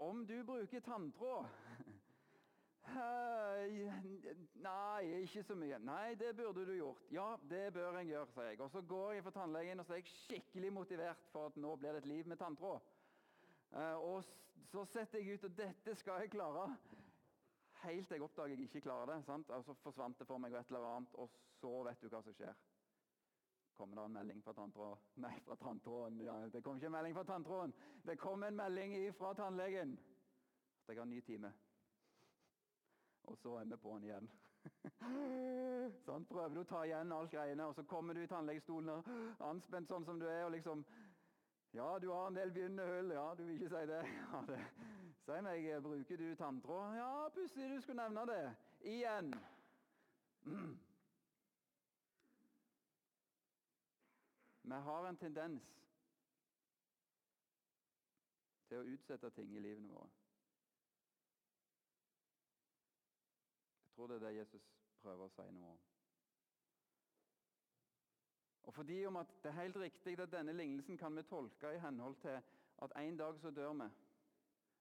om 0.00 0.26
du 0.26 0.36
bruker 0.46 0.84
tanntråd 0.84 1.48
Nei, 4.60 5.22
ikke 5.22 5.42
så 5.42 5.54
mye. 5.54 5.78
Nei, 5.84 6.14
det 6.20 6.36
burde 6.36 6.66
du 6.66 6.72
gjort. 6.74 7.02
Ja, 7.12 7.36
det 7.50 7.72
bør 7.72 7.98
jeg 7.98 8.06
gjøre, 8.06 8.26
sier 8.34 8.48
jeg. 8.50 8.60
Og 8.60 8.70
så 8.70 8.80
går 8.80 9.12
jeg 9.12 9.24
for 9.26 9.36
tannlegen 9.36 9.80
og 9.80 9.86
så 9.86 9.96
er 9.96 10.02
jeg 10.02 10.14
skikkelig 10.14 10.72
motivert 10.72 11.28
for 11.32 11.50
at 11.50 11.56
nå 11.60 11.74
blir 11.76 11.96
det 11.96 12.02
et 12.04 12.10
liv 12.10 12.28
med 12.28 12.40
tanntråd. 12.40 12.80
Uh, 13.70 13.98
og 13.98 14.24
så 14.70 14.84
setter 14.84 15.18
jeg 15.18 15.38
ut, 15.38 15.44
og 15.44 15.56
dette 15.58 15.94
skal 15.94 16.24
jeg 16.24 16.32
klare. 16.34 16.66
Helt 17.84 18.08
til 18.08 18.18
jeg 18.18 18.26
oppdager 18.26 18.56
jeg 18.56 18.68
ikke 18.68 18.84
klarer 18.88 19.14
det. 19.14 19.24
sant? 19.24 19.50
Og 19.50 19.64
Så 19.64 19.74
forsvant 19.84 20.18
det 20.18 20.26
for 20.26 20.38
meg 20.38 20.52
og 20.52 20.60
et 20.60 20.74
eller 20.74 20.90
annet, 20.96 21.14
og 21.14 21.30
så 21.60 21.72
vet 21.86 22.02
du 22.02 22.08
hva 22.08 22.22
som 22.22 22.36
skjer. 22.36 22.54
Kommer 23.80 23.96
det 23.96 24.04
en 24.04 24.12
melding 24.12 24.42
fra 24.44 24.52
tanntråden? 24.52 25.06
Nei, 25.24 25.38
fra 25.46 25.56
tanntråden. 25.56 26.20
Ja, 26.20 26.34
det 26.52 26.60
kom 26.64 26.76
ikke 26.76 26.90
en 26.90 26.92
melding 26.98 27.14
fra 27.16 27.24
tanntråden. 27.24 27.72
Det 28.04 28.18
kom 28.20 28.42
en 28.44 28.56
melding 28.56 28.96
fra 29.16 29.32
tannlegen 29.34 29.96
at 30.84 30.92
jeg 30.92 30.98
har 30.98 31.06
en 31.06 31.10
ny 31.14 31.20
time. 31.24 31.52
Og 33.28 33.36
så 33.38 33.56
er 33.60 33.64
vi 33.64 33.76
på'n 33.76 34.06
igjen. 34.08 34.30
sånn, 36.06 36.26
prøver 36.28 36.54
du 36.54 36.60
å 36.62 36.68
ta 36.68 36.82
igjen 36.84 37.12
alt 37.16 37.32
greiene, 37.32 37.68
og 37.68 37.76
så 37.76 37.84
kommer 37.88 38.16
du 38.16 38.22
i 38.24 38.28
tannlegestolen 38.30 39.04
anspent 39.46 39.88
sånn 39.88 40.04
som 40.04 40.20
du 40.20 40.26
er, 40.28 40.44
og 40.48 40.54
liksom 40.56 40.84
Ja, 41.72 41.98
du 42.02 42.08
har 42.10 42.26
en 42.26 42.34
del 42.34 42.50
begynnende 42.50 42.86
hull. 42.88 43.12
Ja, 43.14 43.28
du 43.38 43.44
vil 43.44 43.54
ikke 43.54 43.70
si 43.70 43.86
det. 43.86 44.02
Ja, 44.32 44.40
det. 44.48 44.60
Si 45.22 45.40
meg, 45.46 45.66
bruker 45.84 46.18
du 46.18 46.34
tanntråd? 46.34 46.96
Ja, 46.98 47.10
pussig 47.34 47.68
du 47.70 47.76
skulle 47.80 48.02
nevne 48.02 48.24
det. 48.26 48.40
Igjen. 48.90 49.34
Mm. 50.44 50.78
Vi 54.62 54.80
har 54.88 55.06
en 55.08 55.16
tendens 55.16 55.68
til 58.70 58.78
å 58.78 58.90
utsette 58.94 59.30
ting 59.34 59.54
i 59.54 59.62
livene 59.62 59.90
våre. 59.90 60.10
Tror 64.00 64.06
det 64.06 64.16
er 64.16 64.28
det 64.28 64.36
Jesus 64.36 64.62
prøver 65.02 65.26
å 65.26 65.32
si 65.34 65.44
noe 65.52 65.70
om. 65.74 65.80
Og 68.62 68.74
fordi 68.74 69.04
om 69.06 69.16
at 69.20 69.34
Det 69.42 69.50
er 69.50 69.58
helt 69.58 69.76
riktig 69.76 70.20
at 70.20 70.32
denne 70.32 70.52
lignelsen 70.52 70.96
kan 70.98 71.16
vi 71.16 71.22
tolke 71.22 71.74
i 71.74 71.80
henhold 71.82 72.16
til 72.22 72.38
at 72.82 72.94
en 72.96 73.16
dag 73.16 73.40
så 73.40 73.50
dør 73.50 73.72
vi. 73.72 73.88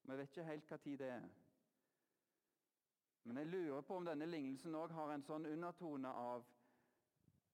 Vi 0.03 0.17
vet 0.17 0.29
ikke 0.29 0.43
helt 0.43 0.69
hva 0.69 0.77
tid 0.77 0.97
det 0.97 1.09
er. 1.09 1.27
Men 3.23 3.37
jeg 3.37 3.47
lurer 3.47 3.81
på 3.81 3.97
om 3.97 4.05
denne 4.05 4.25
lignelsen 4.25 4.75
òg 4.75 4.95
har 4.95 5.11
en 5.13 5.27
sånn 5.27 5.45
undertone 5.45 6.09
av 6.09 6.47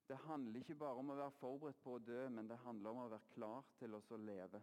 Det 0.07 0.17
handler 0.27 0.61
ikke 0.61 0.75
bare 0.75 1.01
om 1.01 1.09
å 1.09 1.17
være 1.17 1.37
forberedt 1.39 1.81
på 1.81 1.95
å 1.95 1.99
dø, 1.99 2.29
men 2.29 2.47
det 2.47 2.61
handler 2.61 2.89
om 2.91 2.99
å 3.07 3.09
være 3.09 3.31
klar 3.33 3.65
til 3.79 3.95
å 3.95 4.17
leve. 4.17 4.61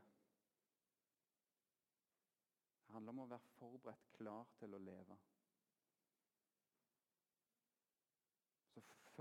Det 2.86 2.94
handler 2.94 3.10
om 3.10 3.24
å 3.24 3.26
være 3.26 3.54
forberedt, 3.58 4.12
klar 4.12 4.46
til 4.60 4.74
å 4.74 4.78
leve. 4.78 5.18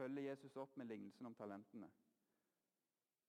Følger 0.02 0.30
Jesus 0.32 0.56
opp 0.58 0.78
med 0.78 0.90
lignelsen 0.90 1.26
om 1.30 1.36
talentene. 1.38 1.90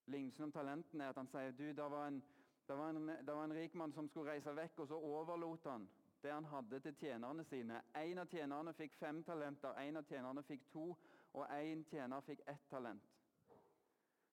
Lignelsen 0.05 0.47
om 0.47 0.51
talentene 0.51 1.05
er 1.05 1.13
at 1.13 1.19
han 1.21 1.29
sier 1.31 1.53
du, 1.57 1.67
det 1.71 1.89
var, 1.91 2.07
en, 2.07 2.21
det, 2.67 2.77
var 2.77 2.89
en, 2.89 3.11
det 3.27 3.35
var 3.35 3.43
en 3.45 3.55
rik 3.55 3.75
mann 3.79 3.93
som 3.93 4.09
skulle 4.09 4.33
reise 4.33 4.55
vekk, 4.57 4.79
og 4.79 4.89
så 4.89 4.97
overlot 4.97 5.69
han 5.69 5.85
det 6.23 6.31
han 6.31 6.47
hadde 6.47 6.79
til 6.79 6.95
tjenerne 6.95 7.43
sine. 7.43 7.81
En 7.99 8.21
av 8.23 8.29
tjenerne 8.31 8.73
fikk 8.73 8.95
fem 8.95 9.19
talenter, 9.27 9.75
en 9.79 9.99
av 9.99 10.07
tjenerne 10.07 10.43
fikk 10.47 10.69
to, 10.71 10.85
og 11.33 11.49
en 11.51 11.83
tjener 11.91 12.23
fikk 12.23 12.45
ett 12.47 12.69
talent. 12.71 13.09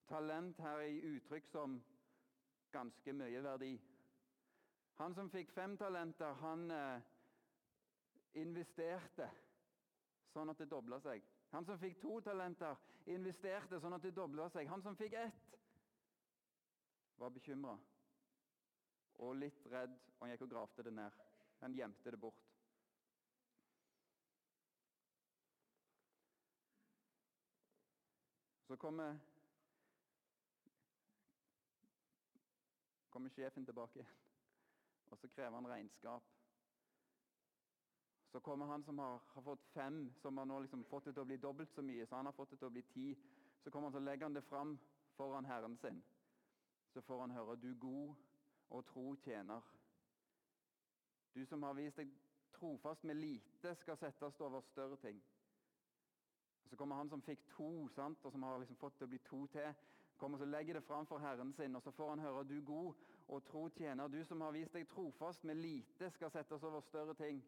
Talent 0.09 0.59
her 0.63 0.83
er 0.85 0.91
i 0.91 1.17
uttrykk 1.17 1.49
som 1.51 1.81
ganske 2.71 3.13
mye 3.13 3.43
verdi. 3.43 3.73
Han 5.01 5.15
som 5.15 5.31
fikk 5.33 5.51
fem 5.55 5.77
talenter, 5.81 6.35
han 6.45 6.71
eh, 6.71 7.11
investerte 8.39 9.27
sånn 10.31 10.53
at 10.53 10.63
det 10.63 10.71
dobla 10.71 11.01
seg. 11.03 11.27
Han 11.51 11.65
som 11.65 11.79
fikk 11.79 11.99
to 12.01 12.21
talenter, 12.23 12.77
investerte 13.11 13.81
sånn 13.83 13.97
at 13.97 14.05
det 14.05 14.15
dobla 14.15 14.47
seg. 14.55 14.69
Han 14.71 14.83
som 14.83 14.97
fikk 14.99 15.17
ett, 15.19 15.57
var 17.19 17.33
bekymra 17.35 17.75
og 19.21 19.35
litt 19.37 19.67
redd, 19.69 19.97
og 20.17 20.23
han 20.25 20.33
gikk 20.33 20.47
og 20.47 20.53
gravde 20.55 20.87
det 20.87 20.93
ned. 20.97 21.19
Han 21.61 21.75
gjemte 21.77 22.15
det 22.15 22.21
bort. 22.21 22.47
Så 28.71 28.77
kommer, 28.81 29.19
kommer 33.11 33.35
sjefen 33.35 33.67
tilbake 33.67 33.99
igjen, 33.99 34.13
og 35.11 35.19
så 35.19 35.29
krever 35.35 35.59
han 35.59 35.69
regnskap. 35.69 36.40
Så 38.33 38.41
kommer 38.41 38.67
han 38.67 38.83
som 38.83 38.99
har, 38.99 39.21
har 39.35 39.43
fått 39.43 39.65
fem, 39.75 40.13
som 40.23 40.39
har 40.39 40.45
nå 40.47 40.61
liksom 40.61 40.85
fått 40.85 41.05
det 41.05 41.13
til 41.13 41.25
å 41.25 41.27
bli 41.27 41.37
dobbelt 41.37 41.73
så 41.75 41.83
mye. 41.83 42.07
Så 42.07 42.17
han 42.17 42.27
har 42.27 42.37
fått 42.37 42.51
det 42.51 42.59
til 42.61 42.69
å 42.69 42.75
bli 42.75 42.83
ti. 42.93 43.07
Så 43.65 43.71
kommer 43.71 43.91
han 43.91 43.97
så 43.99 44.03
legger 44.05 44.29
han 44.29 44.35
det 44.35 44.43
fram 44.47 44.79
foran 45.17 45.45
Herren 45.45 45.77
sin. 45.77 46.03
Så 46.95 47.01
får 47.01 47.21
han 47.21 47.31
høre 47.31 47.57
'Du 47.57 47.75
god 47.75 48.15
og 48.71 48.87
tro 48.87 49.15
tjener'. 49.15 49.63
Du 51.35 51.47
som 51.47 51.63
har 51.63 51.75
vist 51.75 51.97
deg 51.97 52.11
trofast 52.53 53.05
med 53.05 53.17
lite, 53.17 53.75
skal 53.75 53.97
settes 53.97 54.41
over 54.41 54.61
større 54.61 54.97
ting. 54.97 55.23
Så 56.71 56.77
kommer 56.77 56.97
han 56.97 57.09
som 57.09 57.23
fikk 57.23 57.49
to, 57.51 57.89
sant? 57.89 58.25
og 58.25 58.33
som 58.33 58.43
har 58.43 58.59
liksom 58.59 58.77
fått 58.77 58.93
det 58.93 58.99
til 58.99 59.07
å 59.07 59.09
bli 59.09 59.19
to 59.19 59.47
til. 59.47 59.75
kommer 60.17 60.39
så 60.39 60.45
legger 60.45 60.75
det 60.75 60.83
fram 60.85 61.07
for 61.07 61.19
Herren 61.19 61.53
sin, 61.53 61.77
og 61.77 61.83
så 61.83 61.91
får 61.91 62.09
han 62.09 62.19
høre 62.19 62.45
'Du 62.45 62.61
god 62.65 62.95
og 63.29 63.45
tro 63.45 63.69
tjener'. 63.69 64.09
Du 64.09 64.25
som 64.25 64.41
har 64.41 64.53
vist 64.53 64.73
deg 64.73 64.89
trofast 64.89 65.45
med 65.45 65.57
lite, 65.57 66.11
skal 66.11 66.31
settes 66.31 66.63
over 66.63 66.81
større 66.81 67.15
ting. 67.15 67.45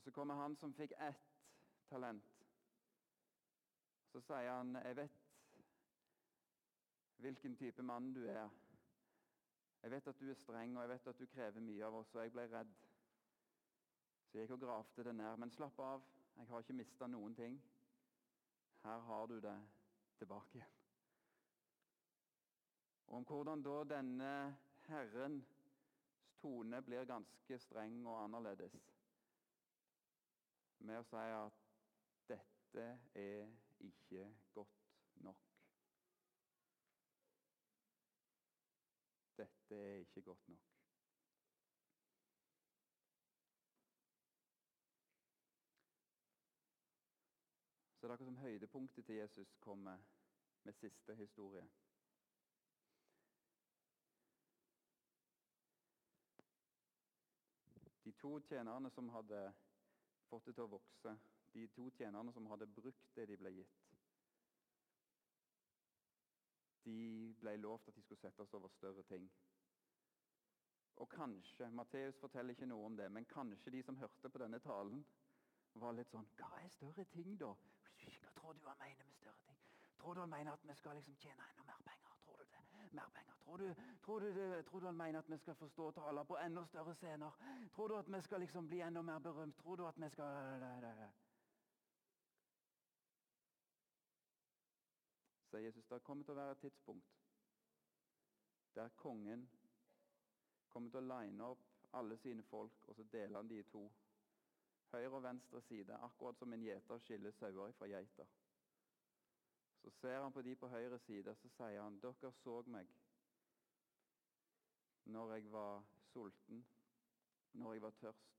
Og 0.00 0.04
Så 0.04 0.10
kommer 0.10 0.34
han 0.34 0.56
som 0.56 0.72
fikk 0.74 0.92
ett 0.96 1.26
talent. 1.88 2.46
Så 4.08 4.20
sier 4.20 4.50
han, 4.50 4.74
'Jeg 4.74 4.96
vet 4.96 5.18
hvilken 7.16 7.56
type 7.56 7.82
mann 7.82 8.14
du 8.14 8.26
er.' 8.26 8.50
'Jeg 9.82 9.90
vet 9.90 10.06
at 10.06 10.20
du 10.20 10.30
er 10.30 10.34
streng, 10.34 10.76
og 10.76 10.82
jeg 10.82 10.88
vet 10.88 11.06
at 11.06 11.18
du 11.18 11.26
krever 11.26 11.60
mye 11.60 11.84
av 11.84 11.94
oss.' 11.94 12.14
Og 12.14 12.22
jeg 12.22 12.32
ble 12.32 12.46
redd. 12.46 12.72
Så 14.26 14.38
jeg 14.38 14.48
gikk 14.48 14.50
og 14.50 14.60
gravde 14.60 15.04
det 15.04 15.14
ned. 15.14 15.36
Men 15.36 15.50
slapp 15.50 15.78
av, 15.78 16.02
jeg 16.36 16.46
har 16.46 16.58
ikke 16.58 16.72
mista 16.72 17.06
noen 17.06 17.34
ting. 17.34 17.62
Her 18.82 18.98
har 18.98 19.26
du 19.26 19.40
det 19.40 19.68
tilbake 20.18 20.54
igjen. 20.54 20.76
Og 23.06 23.16
om 23.16 23.24
hvordan 23.24 23.62
da 23.62 23.84
denne 23.84 24.58
Herrens 24.86 25.68
tone 26.40 26.82
blir 26.82 27.04
ganske 27.04 27.58
streng 27.58 28.06
og 28.06 28.24
annerledes 28.24 28.74
med 30.80 31.00
å 31.00 31.04
si 31.04 31.16
at 31.16 31.62
dette 32.30 32.86
er 33.14 33.48
ikke 33.84 34.26
godt 34.54 34.80
nok. 35.26 35.46
Dette 39.36 39.76
er 39.76 40.02
ikke 40.04 40.22
godt 40.22 40.48
nok. 40.48 40.70
Så 48.00 48.06
det 48.06 48.10
er 48.10 48.12
akkurat 48.12 48.32
som 48.32 48.36
høydepunktet 48.36 49.06
til 49.06 49.14
Jesus 49.14 49.56
kommer 49.60 49.98
med 50.62 50.72
siste 50.72 51.14
historie. 51.14 51.68
De 58.04 58.12
to 58.12 58.38
tjenerne 58.38 58.90
som 58.90 59.08
hadde 59.08 59.52
fått 60.30 60.46
det 60.48 60.56
til 60.56 60.66
å 60.66 60.74
vokse. 60.76 61.14
De 61.54 61.66
to 61.74 61.88
tjenerne 61.98 62.32
som 62.32 62.46
hadde 62.50 62.70
brukt 62.70 63.14
det 63.16 63.26
de 63.30 63.38
ble 63.40 63.52
gitt. 63.58 63.78
De 66.84 66.98
ble 67.40 67.56
lovt 67.60 67.88
at 67.90 67.96
de 67.96 68.02
skulle 68.02 68.22
settes 68.22 68.54
over 68.56 68.72
større 68.72 69.02
ting. 69.10 69.26
Og 71.00 71.08
kanskje 71.08 71.70
Matteus 71.72 72.18
forteller 72.20 72.56
ikke 72.56 72.68
noe 72.68 72.86
om 72.86 72.96
det, 72.96 73.08
men 73.12 73.28
kanskje 73.28 73.72
de 73.74 73.82
som 73.82 73.96
hørte 73.96 74.30
på 74.30 74.42
denne 74.42 74.60
talen, 74.64 75.04
var 75.80 75.94
litt 75.94 76.10
sånn 76.10 76.26
Hva 76.38 76.50
er 76.60 76.68
større 76.74 77.04
ting, 77.14 77.36
da? 77.40 77.52
Hva 78.20 78.32
tror 78.36 78.58
du 78.58 78.66
han 78.66 78.78
mener 78.80 79.06
med 79.06 79.16
større 79.16 79.44
ting? 79.46 79.58
Tror 80.00 80.14
du 80.14 80.20
han 80.24 80.32
mener 80.32 80.52
at 80.52 80.66
vi 80.66 80.74
skal 80.74 80.98
liksom 80.98 81.16
tjene 81.22 81.50
enda 81.52 81.66
mer 81.68 81.84
penger? 81.86 82.09
Mer 82.90 83.10
penger. 83.14 83.34
Tror 83.44 83.56
du, 83.56 83.74
tror 84.04 84.20
du, 84.20 84.62
tror 84.68 84.80
du 84.80 84.86
han 84.86 84.96
mener 84.96 85.18
at 85.18 85.30
vi 85.30 85.38
skal 85.38 85.54
forstå 85.54 85.90
taler 85.90 86.24
på 86.24 86.36
enda 86.38 86.64
større 86.66 86.94
scener? 86.94 87.38
Tror 87.74 87.88
du 87.88 87.96
at 87.96 88.12
vi 88.12 88.20
skal 88.22 88.40
liksom 88.40 88.68
bli 88.68 88.80
enda 88.80 89.02
mer 89.02 89.18
berømt? 89.18 89.56
Tror 89.56 89.76
du 89.76 89.86
at 89.86 90.00
vi 90.00 90.10
skal 90.10 91.10
Sier 95.50 95.64
Jesus, 95.66 95.86
det 95.90 96.02
kommer 96.06 96.24
til 96.24 96.32
å 96.32 96.38
være 96.38 96.54
et 96.54 96.62
tidspunkt 96.62 97.16
der 98.74 98.88
kongen 98.88 99.48
kommer 100.68 100.90
til 100.90 101.02
å 101.02 101.08
line 101.10 101.44
opp 101.44 101.66
alle 101.98 102.16
sine 102.22 102.42
folk, 102.42 102.86
og 102.88 102.96
så 102.96 103.04
deler 103.12 103.40
han 103.40 103.48
de 103.50 103.58
i 103.58 103.66
to. 103.72 103.82
Høyre 104.92 105.16
og 105.18 105.22
venstre 105.22 105.60
side, 105.66 105.96
akkurat 106.06 106.38
som 106.38 106.52
en 106.52 106.62
gjeter 106.62 107.02
skiller 107.02 107.34
sauer 107.34 107.74
fra 107.78 107.88
geiter. 107.90 108.30
Så 109.82 109.90
ser 109.90 110.20
han 110.20 110.32
på 110.32 110.42
de 110.42 110.56
på 110.56 110.68
høyre 110.68 110.98
side, 110.98 111.34
så 111.34 111.48
sier 111.48 111.82
han, 111.82 112.00
'Dere 112.00 112.32
så 112.32 112.62
meg 112.66 112.88
når 115.04 115.32
jeg 115.32 115.52
var 115.52 115.84
sulten, 116.12 116.66
når 117.52 117.72
jeg 117.72 117.82
var 117.82 117.90
tørst.' 117.90 118.36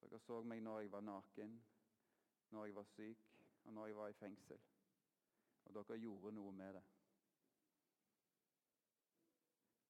'Dere 0.00 0.18
så 0.18 0.42
meg 0.42 0.60
når 0.62 0.80
jeg 0.80 0.92
var 0.92 1.00
naken, 1.00 1.64
når 2.50 2.64
jeg 2.64 2.74
var 2.74 2.84
syk, 2.84 3.24
og 3.64 3.72
når 3.72 3.86
jeg 3.86 3.96
var 3.96 4.08
i 4.08 4.12
fengsel.' 4.12 4.66
Og 5.64 5.74
dere 5.74 5.98
gjorde 6.00 6.32
noe 6.32 6.52
med 6.52 6.74
det. 6.74 6.84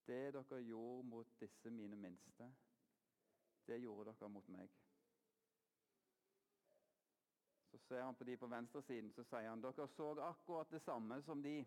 Det 0.06 0.34
dere 0.34 0.62
gjorde 0.64 1.06
mot 1.06 1.40
disse 1.40 1.70
mine 1.70 1.96
minste, 1.96 2.54
det 3.66 3.80
gjorde 3.80 4.14
dere 4.14 4.28
mot 4.28 4.48
meg. 4.48 4.70
Så 7.88 7.94
er 7.94 8.03
han 8.03 8.14
på 8.14 8.24
de 8.24 8.37
på 8.37 8.46
venstresiden, 8.46 9.12
så 9.12 9.22
sier 9.24 9.48
han 9.48 9.62
dere 9.64 9.87
så 9.88 10.11
akkurat 10.20 10.70
det 10.70 10.83
samme 10.85 11.22
som 11.22 11.42
de. 11.42 11.64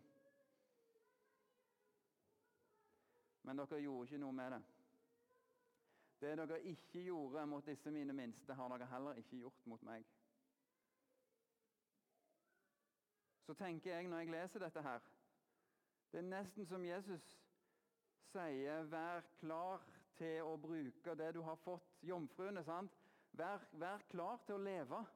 Men 3.42 3.58
dere 3.58 3.80
gjorde 3.82 4.06
ikke 4.06 4.20
noe 4.22 4.32
med 4.38 4.54
det. 4.54 4.60
Det 6.22 6.36
dere 6.38 6.60
ikke 6.70 7.02
gjorde 7.02 7.46
mot 7.46 7.66
disse 7.66 7.90
mine 7.90 8.14
minste, 8.14 8.54
har 8.54 8.68
dere 8.70 8.86
heller 8.86 9.18
ikke 9.18 9.40
gjort 9.40 9.66
mot 9.66 9.82
meg. 9.82 10.06
Så 13.42 13.54
tenker 13.58 13.90
jeg 13.90 14.06
når 14.08 14.22
jeg 14.22 14.30
leser 14.30 14.62
dette 14.62 14.82
her 14.82 15.00
Det 16.12 16.20
er 16.20 16.28
nesten 16.28 16.66
som 16.66 16.84
Jesus 16.84 17.24
sier 18.30 18.84
'vær 18.84 19.20
klar 19.40 19.82
til 20.16 20.42
å 20.42 20.56
bruke 20.56 21.14
det 21.14 21.34
du 21.34 21.42
har 21.42 21.56
fått', 21.56 21.98
jomfruene. 22.02 22.64
sant? 22.64 22.92
Vær, 23.32 23.66
vær 23.72 23.98
klar 24.08 24.38
til 24.46 24.54
å 24.54 24.58
leve. 24.58 25.06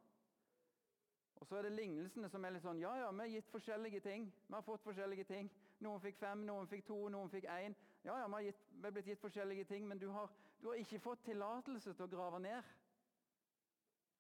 Og 1.36 1.46
Så 1.46 1.56
er 1.56 1.62
det 1.62 1.72
lignelsene 1.72 2.28
som 2.32 2.44
er 2.44 2.54
litt 2.54 2.64
sånn 2.64 2.80
Ja, 2.80 2.94
ja, 2.96 3.10
vi 3.12 3.20
har 3.24 3.32
gitt 3.34 3.50
forskjellige 3.52 4.00
ting. 4.00 4.30
Vi 4.46 4.54
har 4.54 4.64
fått 4.64 4.84
forskjellige 4.84 5.24
ting. 5.28 5.50
Noen 5.84 6.00
fikk 6.00 6.16
fem, 6.16 6.46
noen 6.48 6.68
fikk 6.70 6.86
to, 6.88 6.96
noen 7.12 7.30
fikk 7.30 7.44
én. 7.52 7.76
Ja, 8.04 8.16
ja, 8.22 8.26
vi, 8.26 8.32
har 8.38 8.46
gitt, 8.46 8.62
vi 8.72 8.84
har 8.86 8.94
blitt 8.96 9.10
gitt 9.10 9.20
forskjellige 9.20 9.64
ting, 9.68 9.88
men 9.88 10.00
du 10.00 10.08
har, 10.14 10.32
du 10.62 10.68
har 10.70 10.80
ikke 10.80 11.02
fått 11.04 11.24
tillatelse 11.28 11.92
til 11.92 12.06
å 12.06 12.12
grave 12.14 12.40
ned. 12.40 12.72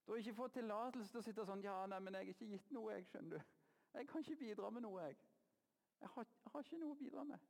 Du 0.06 0.12
har 0.12 0.20
ikke 0.20 0.36
fått 0.36 0.58
tillatelse 0.58 1.10
til 1.12 1.22
å 1.22 1.26
sitte 1.26 1.46
sånn 1.48 1.64
Ja, 1.64 1.78
nei, 1.90 2.00
men 2.04 2.14
jeg 2.14 2.26
har 2.26 2.34
ikke 2.34 2.50
gitt 2.52 2.68
noe, 2.76 2.92
jeg, 2.94 3.08
skjønner 3.10 3.38
du. 3.38 3.54
Jeg 3.96 4.08
kan 4.10 4.20
ikke 4.26 4.42
bidra 4.44 4.70
med 4.70 4.84
noe, 4.84 5.08
jeg. 5.08 5.16
Jeg 6.00 6.12
har, 6.12 6.28
jeg 6.44 6.52
har 6.52 6.66
ikke 6.66 6.82
noe 6.82 6.92
å 6.92 7.00
bidra 7.00 7.24
med. 7.24 7.48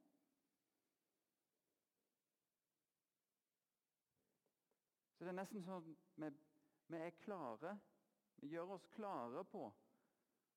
Så 5.16 5.24
det 5.24 5.32
er 5.32 5.38
nesten 5.40 5.66
sånn 5.66 5.84
vi, 6.20 6.30
vi 6.92 7.02
er 7.02 7.14
klare. 7.24 7.74
Vi 8.36 8.48
gjør 8.52 8.76
oss 8.76 8.86
klare 8.94 9.44
på 9.44 9.64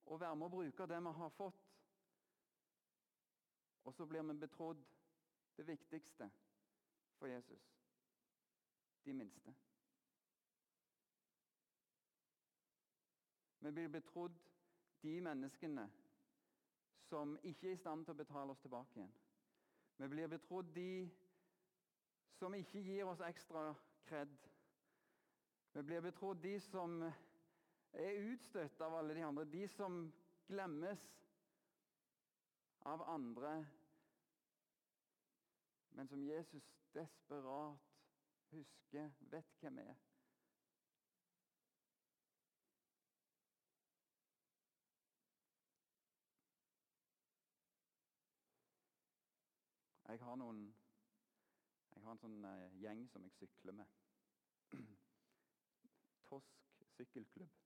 å 0.09 0.17
være 0.17 0.35
med 0.35 0.47
å 0.47 0.53
bruke 0.53 0.87
det 0.89 0.99
vi 1.05 1.13
har 1.21 1.33
fått. 1.37 1.65
Og 3.87 3.95
så 3.95 4.05
blir 4.05 4.25
vi 4.27 4.35
betrodd 4.41 4.81
det 5.57 5.67
viktigste 5.67 6.29
for 7.19 7.27
Jesus 7.27 7.69
de 9.05 9.13
minste. 9.13 9.53
Vi 13.59 13.71
blir 13.71 13.87
betrodd 13.87 14.35
de 15.01 15.21
menneskene 15.21 15.87
som 17.09 17.37
ikke 17.43 17.67
er 17.67 17.73
i 17.75 17.79
stand 17.79 18.05
til 18.05 18.13
å 18.13 18.19
betale 18.19 18.53
oss 18.53 18.61
tilbake 18.63 18.99
igjen. 18.99 19.15
Vi 19.99 20.07
blir 20.07 20.31
betrodd 20.31 20.69
de 20.75 21.09
som 22.39 22.55
ikke 22.55 22.83
gir 22.83 23.09
oss 23.09 23.23
ekstra 23.25 23.73
kred. 24.07 24.31
Vi 25.73 25.83
blir 25.83 26.01
betrodd 26.01 26.39
de 26.43 26.59
som 26.69 27.01
er 27.93 28.21
utstøtt 28.31 28.81
av 28.81 28.95
alle 28.99 29.15
de 29.15 29.23
andre. 29.25 29.45
De 29.45 29.67
som 29.67 30.01
glemmes 30.47 31.05
av 32.89 33.01
andre, 33.09 33.53
men 35.91 36.07
som 36.07 36.23
Jesus 36.23 36.69
desperat 36.93 37.77
husker, 38.51 39.11
vet 39.19 39.57
hvem 39.61 39.81
er. 39.83 39.97
Jeg 50.09 50.19
har 50.25 50.35
noen 50.41 50.61
Jeg 51.93 52.01
har 52.01 52.15
en 52.15 52.21
sånn 52.21 52.45
uh, 52.45 52.77
gjeng 52.81 53.03
som 53.11 53.25
jeg 53.27 53.35
sykler 53.35 53.75
med. 53.77 53.97
Tosk 56.29 56.85
sykkelklubb. 56.95 57.58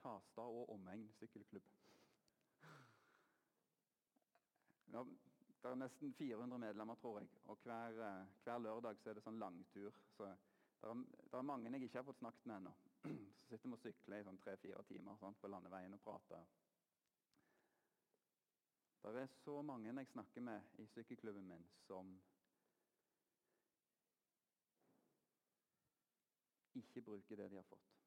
Tastad 0.00 0.56
og 0.60 0.72
omegn 0.74 1.08
sykkelklubb. 1.18 1.66
Ja, 4.90 5.04
det 5.62 5.70
er 5.70 5.76
nesten 5.78 6.14
400 6.18 6.58
medlemmer, 6.58 6.94
tror 6.94 7.18
jeg. 7.20 7.28
Og 7.44 7.58
hver, 7.62 8.00
eh, 8.06 8.26
hver 8.44 8.58
lørdag 8.58 8.96
er 9.06 9.14
det 9.14 9.22
sånn 9.22 9.38
langtur. 9.38 9.92
Så 10.16 10.24
det 10.24 10.88
er, 10.88 11.04
er, 11.32 11.42
mange 11.42 11.70
jeg 11.70 11.82
ikke 11.86 11.98
har 11.98 12.08
fått 12.08 12.22
snakket 12.22 12.46
med 12.46 12.56
ennå. 12.56 12.72
Så 13.50 13.58
sitter 13.58 13.68
vi 13.68 13.76
og 13.76 13.84
sykler 13.84 14.22
i 14.22 14.26
sånn 14.26 14.40
tre-fire 14.40 14.82
timer 14.88 15.20
sånn, 15.20 15.36
på 15.40 15.52
landeveien 15.52 15.94
og 15.94 16.02
prater. 16.06 16.48
Det 19.02 19.22
er 19.22 19.32
så 19.44 19.62
mange 19.62 19.92
jeg 19.92 20.10
snakker 20.12 20.44
med 20.44 20.76
i 20.78 20.86
sykkelklubben 20.94 21.48
min, 21.48 21.64
som 21.86 22.12
ikke 26.74 27.02
bruker 27.02 27.36
det 27.36 27.48
de 27.50 27.56
har 27.56 27.68
fått. 27.68 27.99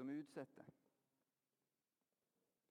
Som 0.00 0.10
utsetter. 0.10 0.68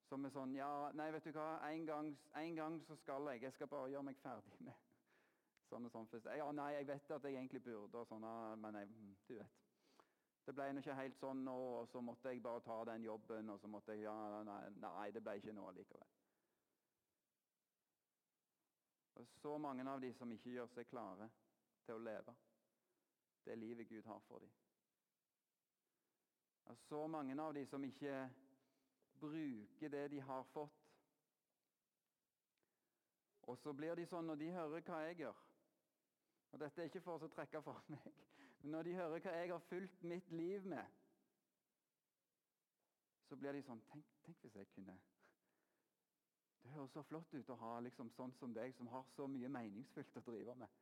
Som 0.09 0.25
er 0.25 0.31
sånn 0.33 0.55
Ja, 0.57 0.89
nei, 0.97 1.11
vet 1.13 1.27
du 1.29 1.35
hva, 1.35 1.59
en 1.67 1.83
gang, 1.85 2.07
en 2.41 2.55
gang 2.57 2.77
så 2.87 2.95
skal 2.97 3.27
jeg. 3.29 3.43
Jeg 3.43 3.53
skal 3.53 3.69
bare 3.69 3.91
gjøre 3.91 4.07
meg 4.07 4.17
ferdig 4.23 4.55
med 4.65 4.87
sånn 5.69 5.85
og 5.85 5.93
sånn 5.93 6.07
først. 6.09 6.29
Ja, 6.39 6.47
nei, 6.57 6.71
jeg 6.73 6.87
vet 6.89 7.11
at 7.13 7.27
jeg 7.27 7.35
egentlig 7.37 7.61
burde, 7.67 8.01
og 8.01 8.09
sånn, 8.09 8.25
men 8.57 8.79
jeg, 8.79 8.89
mm, 8.89 9.11
du 9.27 9.35
vet. 9.37 9.59
Det 10.47 10.55
ble 10.57 10.65
ikke 10.81 10.95
helt 10.97 11.19
sånn 11.19 11.43
nå, 11.45 11.57
og 11.83 11.91
så 11.91 12.01
måtte 12.01 12.33
jeg 12.33 12.41
bare 12.41 12.63
ta 12.65 12.79
den 12.89 13.05
jobben, 13.05 13.53
og 13.53 13.61
så 13.61 13.69
måtte 13.69 13.93
jeg 13.93 14.07
Ja, 14.07 14.15
nei, 14.47 14.63
nei 14.81 15.05
det 15.13 15.21
ble 15.21 15.37
ikke 15.37 15.53
nå 15.53 15.67
likevel. 15.77 16.15
Det 19.13 19.27
er 19.27 19.29
så 19.43 19.53
mange 19.61 19.85
av 19.93 20.01
de 20.01 20.09
som 20.17 20.33
ikke 20.33 20.55
gjør 20.55 20.73
seg 20.73 20.89
klare 20.89 21.29
til 21.85 21.99
å 21.99 22.03
leve 22.09 22.33
det 23.45 23.61
livet 23.61 23.93
Gud 23.93 24.09
har 24.09 24.25
for 24.25 24.41
dem. 24.41 24.57
Det 26.69 26.75
er 26.75 26.85
så 26.85 27.07
mange 27.09 27.33
av 27.41 27.53
de 27.57 27.65
som 27.65 27.83
ikke 27.83 28.29
bruker 29.17 29.89
det 29.89 30.03
de 30.11 30.19
har 30.21 30.43
fått. 30.53 30.75
Og 33.49 33.57
så 33.57 33.73
blir 33.73 33.97
de 33.97 34.05
sånn 34.05 34.29
når 34.29 34.37
de 34.37 34.51
hører 34.53 34.83
hva 34.85 34.99
jeg 35.07 35.23
gjør 35.23 35.39
og 36.51 36.59
Dette 36.59 36.81
er 36.81 36.89
ikke 36.89 37.01
for 37.05 37.25
å 37.25 37.29
trekke 37.33 37.61
for 37.65 37.81
meg, 37.93 38.05
men 38.61 38.73
når 38.73 38.87
de 38.87 38.95
hører 38.97 39.23
hva 39.25 39.33
jeg 39.37 39.51
har 39.51 39.65
fulgt 39.69 40.03
mitt 40.11 40.31
liv 40.33 40.65
med, 40.65 40.95
så 43.29 43.37
blir 43.37 43.53
de 43.53 43.65
sånn 43.65 43.81
Tenk, 43.89 44.05
tenk 44.25 44.45
hvis 44.45 44.55
jeg 44.57 44.69
kunne 44.73 44.95
Det 46.63 46.71
høres 46.73 46.93
så 46.93 47.03
flott 47.05 47.33
ut 47.33 47.51
å 47.53 47.57
ha 47.63 47.75
liksom 47.85 48.09
sånn 48.13 48.33
som 48.39 48.53
deg, 48.53 48.73
som 48.77 48.89
har 48.93 49.05
så 49.15 49.27
mye 49.29 49.49
meningsfylt 49.49 50.17
å 50.17 50.25
drive 50.25 50.55
med. 50.57 50.79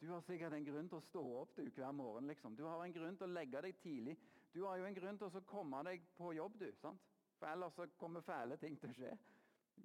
Du 0.00 0.08
har 0.10 0.24
sikkert 0.24 0.52
en 0.52 0.64
grunn 0.64 0.88
til 0.92 0.98
å 0.98 1.04
stå 1.08 1.22
opp 1.40 1.54
du, 1.56 1.62
hver 1.70 1.92
morgen. 1.96 2.26
liksom. 2.28 2.56
Du 2.56 2.64
har 2.66 2.82
en 2.84 2.92
grunn 2.92 3.16
til 3.16 3.28
å 3.28 3.32
legge 3.32 3.62
deg 3.64 3.78
tidlig. 3.80 4.16
Du 4.56 4.64
har 4.64 4.76
jo 4.76 4.86
en 4.88 4.94
grunn 4.96 5.18
til 5.20 5.28
å 5.28 5.40
komme 5.44 5.82
deg 5.84 6.04
på 6.16 6.30
jobb, 6.32 6.54
du. 6.62 6.70
sant? 6.80 7.02
For 7.36 7.50
ellers 7.50 7.74
så 7.76 7.84
kommer 8.00 8.24
fæle 8.24 8.56
ting 8.56 8.78
til 8.80 8.88
å 8.88 8.94
skje. 8.96 9.10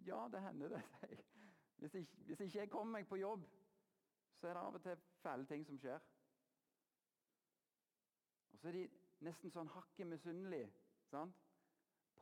Ja, 0.07 0.21
det 0.31 0.39
hender 0.45 0.77
det. 0.77 0.79
sier 1.01 1.17
Hvis 1.81 1.97
ikke, 1.99 2.21
hvis 2.29 2.39
ikke 2.45 2.59
jeg 2.59 2.71
kommer 2.71 2.99
meg 2.99 3.09
på 3.09 3.19
jobb, 3.19 3.43
så 4.39 4.47
er 4.47 4.55
det 4.55 4.61
av 4.61 4.79
og 4.79 4.85
til 4.85 5.03
fæle 5.25 5.45
ting 5.49 5.67
som 5.67 5.81
skjer. 5.81 6.07
Og 8.53 8.59
så 8.61 8.71
er 8.71 8.79
de 8.79 8.85
nesten 9.27 9.51
sånn 9.51 9.73
hakket 9.75 10.07
misunnelige 10.07 10.71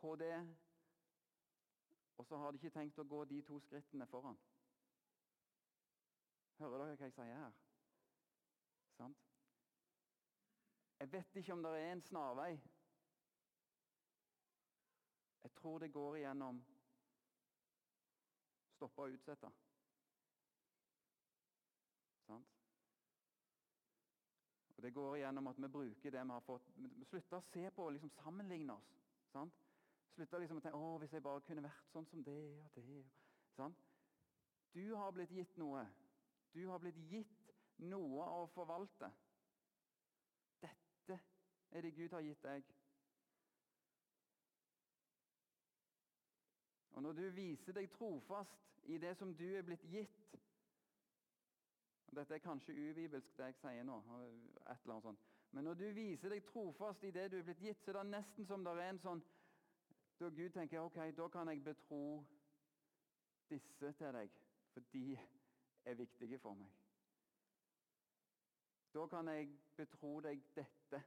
på 0.02 0.16
det. 0.24 0.34
Og 2.18 2.26
så 2.26 2.42
har 2.42 2.52
de 2.52 2.64
ikke 2.64 2.74
tenkt 2.80 2.98
å 2.98 3.10
gå 3.14 3.24
de 3.30 3.44
to 3.46 3.62
skrittene 3.70 4.10
foran. 4.10 4.42
Hører 6.58 6.82
dere 6.82 6.98
hva 6.98 7.12
jeg 7.12 7.20
sier 7.22 7.44
her? 7.46 7.60
Sant? 8.98 9.29
Jeg 11.00 11.12
vet 11.12 11.36
ikke 11.36 11.54
om 11.54 11.64
det 11.64 11.72
er 11.72 11.92
en 11.92 12.02
snarvei 12.02 12.52
Jeg 15.44 15.52
tror 15.52 15.80
det 15.80 15.94
går 15.94 16.16
igjennom 16.16 16.60
stoppe 18.80 19.02
og 19.02 19.12
utsette. 19.12 19.50
Sant? 22.28 22.60
Og 24.78 24.84
Det 24.84 24.94
går 24.94 25.16
igjennom 25.16 25.48
at 25.48 25.58
vi 25.58 25.68
bruker 25.68 26.12
det 26.12 26.24
vi 26.24 26.32
har 26.32 26.46
fått. 26.46 26.70
Vi 26.76 27.06
slutter 27.06 27.38
å 27.38 27.48
se 27.52 27.66
på 27.76 27.88
og 27.88 27.92
liksom 27.96 28.14
sammenligne 28.22 28.74
oss. 28.74 28.94
Sant? 29.34 29.66
Slutter 30.16 30.40
liksom 30.40 30.62
å 30.62 30.64
tenke 30.64 30.80
å, 30.80 30.94
hvis 31.02 31.14
jeg 31.14 31.24
bare 31.24 31.44
kunne 31.48 31.64
vært 31.64 31.92
sånn 31.92 32.08
som 32.08 32.24
det 32.24 32.38
og 32.64 32.72
det. 32.76 33.02
Sant? 33.58 33.84
Du 34.72 34.96
har 34.96 35.12
blitt 35.12 35.36
gitt 35.36 35.58
noe. 35.60 35.84
Du 36.56 36.62
har 36.70 36.80
blitt 36.80 37.00
gitt 37.12 37.52
noe 37.84 38.32
å 38.40 38.46
forvalte. 38.56 39.12
Er 41.72 41.82
det 41.82 41.96
Gud 41.96 42.10
har 42.10 42.22
gitt 42.22 42.44
deg. 42.44 42.64
Og 46.92 47.02
når 47.04 47.14
du 47.14 47.30
viser 47.30 47.74
deg 47.74 47.92
trofast 47.92 48.88
i 48.90 48.98
det 48.98 49.18
som 49.18 49.36
du 49.36 49.46
er 49.56 49.62
blitt 49.64 49.86
gitt 49.88 50.40
og 52.10 52.16
Dette 52.16 52.34
er 52.34 52.38
kanskje 52.38 52.74
ubibelsk, 52.74 53.38
det 53.38 53.46
jeg 53.46 53.56
sier 53.62 53.84
nå, 53.86 53.98
et 54.00 54.82
eller 54.82 54.94
annet 54.94 55.04
sånt. 55.04 55.20
men 55.52 55.64
når 55.64 55.74
du 55.74 55.92
viser 55.94 56.30
deg 56.30 56.44
trofast 56.44 57.04
i 57.04 57.12
det 57.12 57.32
du 57.32 57.38
er 57.38 57.44
blitt 57.44 57.62
gitt, 57.62 57.84
så 57.84 57.92
er 57.92 58.00
det 58.00 58.06
nesten 58.06 58.46
som 58.46 58.64
det 58.66 58.74
er 58.74 58.90
en 58.90 59.02
sånn 59.04 59.22
Da 60.20 60.30
Gud 60.30 60.50
tenker 60.50 60.82
ok, 60.82 60.98
da 61.16 61.28
kan 61.28 61.48
jeg 61.48 61.64
betro 61.64 62.26
disse 63.50 63.92
til 63.94 64.14
deg, 64.14 64.34
for 64.74 64.84
de 64.94 65.20
er 65.86 65.94
viktige 65.96 66.40
for 66.40 66.58
meg. 66.60 66.74
Da 68.94 69.06
kan 69.08 69.28
jeg 69.28 69.54
betro 69.78 70.20
deg 70.20 70.42
dette. 70.56 71.04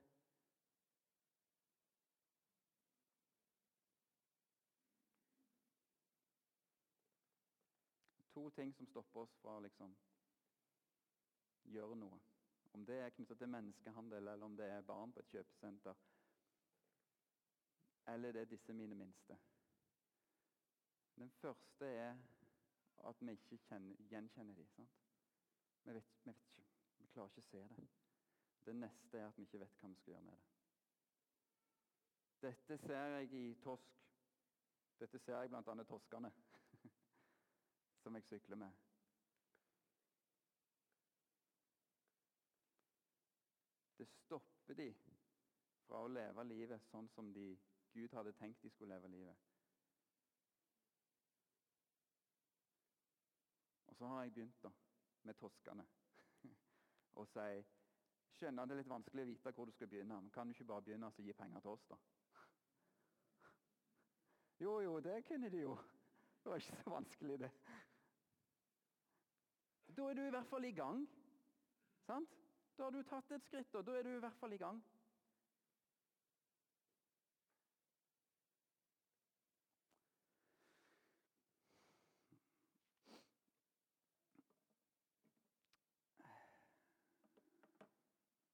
To 8.42 8.50
ting 8.50 8.74
som 8.74 8.86
stopper 8.86 9.20
oss 9.20 9.34
fra 9.38 9.52
å 9.54 9.60
liksom 9.62 9.92
gjøre 11.70 11.94
noe. 11.94 12.16
Om 12.74 12.82
det 12.88 12.96
er 12.98 13.12
knyttet 13.14 13.38
til 13.38 13.50
menneskehandel, 13.52 14.26
eller 14.32 14.42
om 14.42 14.56
det 14.58 14.66
er 14.66 14.82
barn 14.88 15.12
på 15.14 15.22
et 15.22 15.28
kjøpesenter. 15.30 16.00
Eller 18.10 18.34
det 18.34 18.40
er 18.42 18.50
disse 18.50 18.74
mine 18.74 18.98
minste. 18.98 19.36
Den 21.14 21.30
første 21.38 21.86
er 21.86 22.18
at 23.12 23.22
vi 23.22 23.36
ikke 23.38 23.60
kjenner, 23.68 24.02
gjenkjenner 24.10 24.58
dem. 24.58 24.66
Sant? 24.74 24.98
Vi, 25.84 25.94
vet, 25.94 26.10
vi, 26.24 26.32
vet 26.32 26.42
ikke, 26.50 26.66
vi 26.98 27.10
klarer 27.14 27.30
ikke 27.30 27.46
å 27.46 27.50
se 27.52 27.64
det. 27.76 27.88
Det 28.66 28.74
neste 28.80 29.20
er 29.20 29.28
at 29.28 29.38
vi 29.38 29.46
ikke 29.46 29.62
vet 29.62 29.78
hva 29.78 29.92
vi 29.92 30.00
skal 30.00 30.16
gjøre 30.16 30.26
med 30.26 30.40
det. 30.40 30.48
Dette 32.48 32.84
ser 32.88 33.20
jeg 33.20 33.34
i 33.38 33.48
Tosk. 33.62 34.02
Dette 34.98 35.22
ser 35.22 35.38
jeg 35.38 35.54
bl.a. 35.54 35.84
toskene. 35.94 36.34
Som 38.02 38.14
jeg 38.14 38.24
sykler 38.26 38.56
med. 38.56 38.72
Det 43.98 44.08
stopper 44.08 44.74
de 44.74 44.88
fra 45.86 46.00
å 46.02 46.10
leve 46.10 46.44
livet 46.48 46.82
sånn 46.90 47.08
som 47.14 47.30
de, 47.34 47.52
Gud 47.94 48.14
hadde 48.16 48.34
tenkt 48.38 48.64
de 48.64 48.70
skulle 48.72 48.96
leve 48.96 49.10
livet. 49.12 49.36
Og 53.86 53.96
så 53.96 54.08
har 54.10 54.24
jeg 54.24 54.34
begynt 54.34 54.64
da, 54.64 54.72
med 55.28 55.38
toskene 55.38 55.86
og 57.20 57.28
si 57.30 57.62
Skjønner 58.32 58.66
det 58.66 58.74
er 58.74 58.80
litt 58.80 58.90
vanskelig 58.90 59.22
å 59.22 59.28
vite 59.28 59.52
hvor 59.54 59.68
du 59.68 59.74
skal 59.76 59.90
begynne, 59.92 60.16
men 60.16 60.32
kan 60.32 60.48
du 60.48 60.54
ikke 60.54 60.70
bare 60.70 60.84
begynne 60.86 61.10
å 61.12 61.22
gi 61.22 61.34
penger 61.36 61.62
til 61.62 61.76
oss, 61.76 61.84
da? 61.90 61.98
Jo, 64.64 64.78
jo, 64.80 64.94
det 65.04 65.18
kunne 65.28 65.50
de 65.52 65.60
jo. 65.60 65.74
Det 66.42 66.50
var 66.50 66.64
ikke 66.64 66.78
så 66.80 66.90
vanskelig, 66.90 67.36
det. 67.44 67.50
Da 69.96 70.02
er 70.02 70.14
du 70.14 70.20
i 70.26 70.30
hvert 70.30 70.46
fall 70.46 70.64
i 70.64 70.72
gang. 70.72 71.08
Sant? 72.06 72.30
Da 72.76 72.82
har 72.82 72.90
du 72.90 73.02
tatt 73.02 73.30
et 73.30 73.44
skritt, 73.44 73.74
og 73.74 73.86
da 73.86 73.98
er 73.98 74.02
du 74.02 74.08
i 74.16 74.20
hvert 74.24 74.38
fall 74.40 74.52
i 74.52 74.56
gang. 74.56 74.82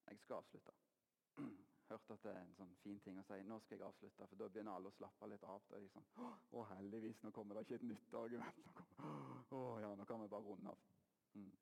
Jeg 0.09 0.19
skal 0.19 0.37
avslutte. 0.37 0.73
Hørte 1.89 2.13
at 2.13 2.23
det 2.23 2.31
er 2.35 2.43
en 2.43 2.55
sånn 2.59 2.75
fin 2.83 2.99
ting 3.01 3.17
å 3.21 3.23
si. 3.25 3.41
Nå 3.47 3.63
skal 3.63 3.79
jeg 3.79 3.87
avslutte, 3.87 4.27
for 4.27 4.37
da 4.43 4.49
begynner 4.51 4.75
alle 4.75 4.91
å 4.91 4.97
slappe 4.99 5.31
litt 5.31 5.47
av. 5.47 5.63
Da 5.71 5.79
er 5.79 5.87
de 5.87 5.95
sånn, 5.95 6.09
Å, 6.19 6.69
heldigvis, 6.75 7.23
nå 7.23 7.31
kommer 7.33 7.57
det 7.57 7.69
ikke 7.69 7.79
et 7.79 7.91
nytt 7.95 8.23
argument. 8.27 8.71
Å 9.55 9.67
ja, 9.81 9.95
nå 9.97 10.05
kan 10.05 10.21
vi 10.21 10.33
bare 10.35 10.45
runde 10.51 10.75
av. 10.75 10.98
Mm. 11.35 11.59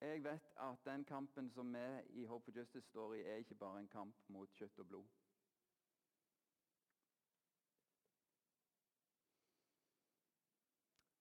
Jeg 0.00 0.24
vet 0.24 0.52
at 0.56 0.84
den 0.84 1.04
kampen 1.04 1.50
som 1.50 1.74
vi 1.74 2.20
i 2.22 2.24
Hope 2.24 2.44
for 2.44 2.58
Justice 2.58 2.88
står 2.88 3.14
i, 3.14 3.20
er 3.20 3.34
ikke 3.34 3.54
bare 3.54 3.80
en 3.80 3.88
kamp 3.88 4.14
mot 4.28 4.52
kjøtt 4.54 4.78
og 4.78 4.86
blod. 4.86 5.06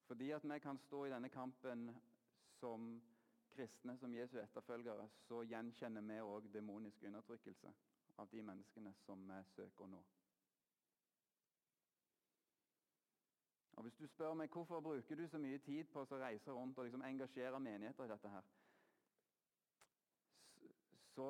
Fordi 0.08 0.32
at 0.32 0.44
vi 0.54 0.60
kan 0.60 0.78
stå 0.78 1.06
i 1.06 1.10
denne 1.10 1.30
kampen 1.30 1.90
som 2.60 3.02
kristne, 3.50 3.98
som 3.98 4.16
Jesu 4.16 4.38
etterfølgere, 4.40 5.10
så 5.28 5.42
gjenkjenner 5.44 6.02
vi 6.02 6.22
òg 6.22 6.48
demonisk 6.54 7.04
undertrykkelse 7.04 7.74
av 8.18 8.30
de 8.32 8.42
menneskene 8.42 8.94
som 9.06 9.26
vi 9.28 9.42
søker 9.56 9.84
å 9.84 9.92
nå. 9.92 10.04
Og 13.78 13.84
Hvis 13.84 13.94
du 13.94 14.08
spør 14.08 14.34
meg 14.34 14.50
hvorfor 14.50 14.82
bruker 14.82 15.16
du 15.16 15.28
så 15.28 15.38
mye 15.38 15.58
tid 15.62 15.84
på 15.94 16.02
å 16.02 16.18
reise 16.18 16.52
rundt 16.52 16.80
og 16.82 16.88
liksom 16.88 17.04
engasjere 17.06 17.60
menigheter 17.62 18.08
i 18.08 18.10
dette 18.10 18.30
her, 18.34 18.48
så 21.14 21.28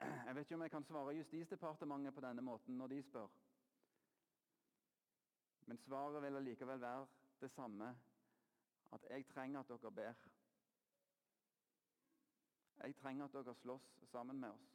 jeg 0.26 0.34
vet 0.34 0.46
ikke 0.46 0.56
om 0.56 0.64
jeg 0.64 0.72
kan 0.72 0.84
svare 0.88 1.14
Justisdepartementet 1.18 2.16
på 2.16 2.24
denne 2.24 2.42
måten 2.42 2.80
når 2.80 2.94
de 2.94 3.02
spør. 3.02 3.28
Men 5.68 5.78
svaret 5.84 6.22
vil 6.22 6.40
allikevel 6.40 6.80
være 6.80 7.06
det 7.40 7.50
samme. 7.50 7.92
At 8.92 9.04
jeg 9.10 9.26
trenger 9.26 9.60
at 9.60 9.68
dere 9.68 9.92
ber. 9.92 10.14
Jeg 12.82 12.96
trenger 12.96 13.24
at 13.24 13.32
dere 13.32 13.54
slåss 13.54 13.92
sammen 14.10 14.40
med 14.40 14.48
oss. 14.48 14.72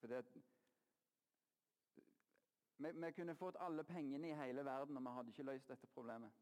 For 0.00 0.06
det, 0.06 0.26
vi, 2.76 2.92
vi, 2.92 3.12
kunne 3.12 3.34
fått 3.34 3.56
alle 3.60 3.84
pengene 3.84 4.28
i 4.28 4.34
hele 4.34 4.64
verden, 4.64 4.96
og 4.96 5.02
vi 5.02 5.14
hadde 5.16 5.28
ikke 5.34 5.48
løst 5.48 5.68
dette 5.68 5.86
problemet. 5.86 6.32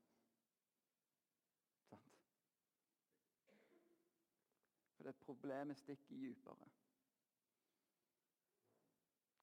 Sant? 1.88 2.12
For 4.96 5.04
det 5.08 5.16
problemet 5.24 5.78
stikker 5.78 6.14
dypere. 6.14 6.70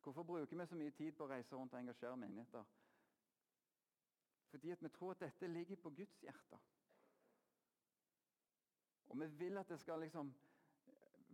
Hvorfor 0.08 0.23
bruker 0.23 0.58
vi 0.58 0.65
så 0.65 0.76
mye 0.76 0.91
tid 0.91 1.12
på 1.12 1.26
å 1.26 1.28
reise 1.28 1.56
rundt 1.56 1.73
og 1.73 1.82
engasjere 1.82 2.17
menigheter? 2.17 2.63
Fordi 4.47 4.76
vi 4.80 4.89
tror 4.89 5.12
at 5.12 5.19
dette 5.19 5.47
ligger 5.47 5.76
på 5.76 5.89
Guds 5.89 6.21
hjerte. 6.23 6.60
Og 9.08 9.19
vi 9.19 9.28
vil 9.28 9.58
at 9.58 9.69
det 9.69 9.80
skal 9.80 10.00
liksom 10.00 10.32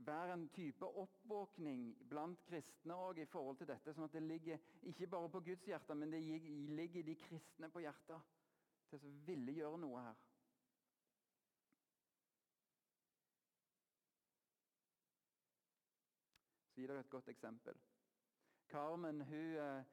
være 0.06 0.34
en 0.34 0.50
type 0.50 0.86
oppvåkning 0.86 2.08
blant 2.10 2.42
kristne 2.48 2.96
også 2.96 3.22
i 3.22 3.26
forhold 3.26 3.58
til 3.58 3.70
dette. 3.70 3.94
Sånn 3.94 4.08
at 4.08 4.16
det 4.16 4.24
ligger 4.26 4.62
ikke 4.90 5.08
bare 5.08 5.30
på 5.30 5.42
Guds 5.48 5.66
hjerte, 5.68 5.96
men 5.96 6.12
det 6.14 6.22
ligger 6.24 7.04
de 7.04 7.16
kristne 7.16 7.70
på 7.70 7.84
hjertet. 7.84 8.30
Til 8.90 9.00
å 9.00 9.14
ville 9.28 9.56
gjøre 9.56 9.80
noe 9.82 10.04
her. 10.06 10.20
Så 16.74 16.82
gir 16.82 16.90
dere 16.90 17.06
et 17.06 17.10
godt 17.14 17.30
eksempel. 17.34 17.80
Carmen 18.70 19.22
hun, 19.22 19.56
eh, 19.62 19.84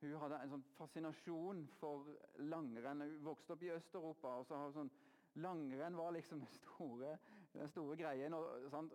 hun 0.00 0.16
hadde 0.20 0.40
en 0.42 0.54
sånn 0.54 0.64
fascinasjon 0.76 1.66
for 1.80 2.08
langrenn. 2.38 3.04
Hun 3.04 3.20
vokste 3.24 3.56
opp 3.56 3.62
i 3.64 3.72
Øst-Europa. 3.72 4.28
og 4.28 4.46
så 4.46 4.56
har 4.56 4.70
hun 4.70 4.78
sånn 4.80 4.96
Langrenn 5.36 5.96
var 5.96 6.14
liksom 6.16 6.40
det 6.40 6.48
store, 6.48 7.18
den 7.58 7.68
store 7.68 7.96
greien. 7.96 8.34
Og, 8.34 8.70
sant? 8.70 8.94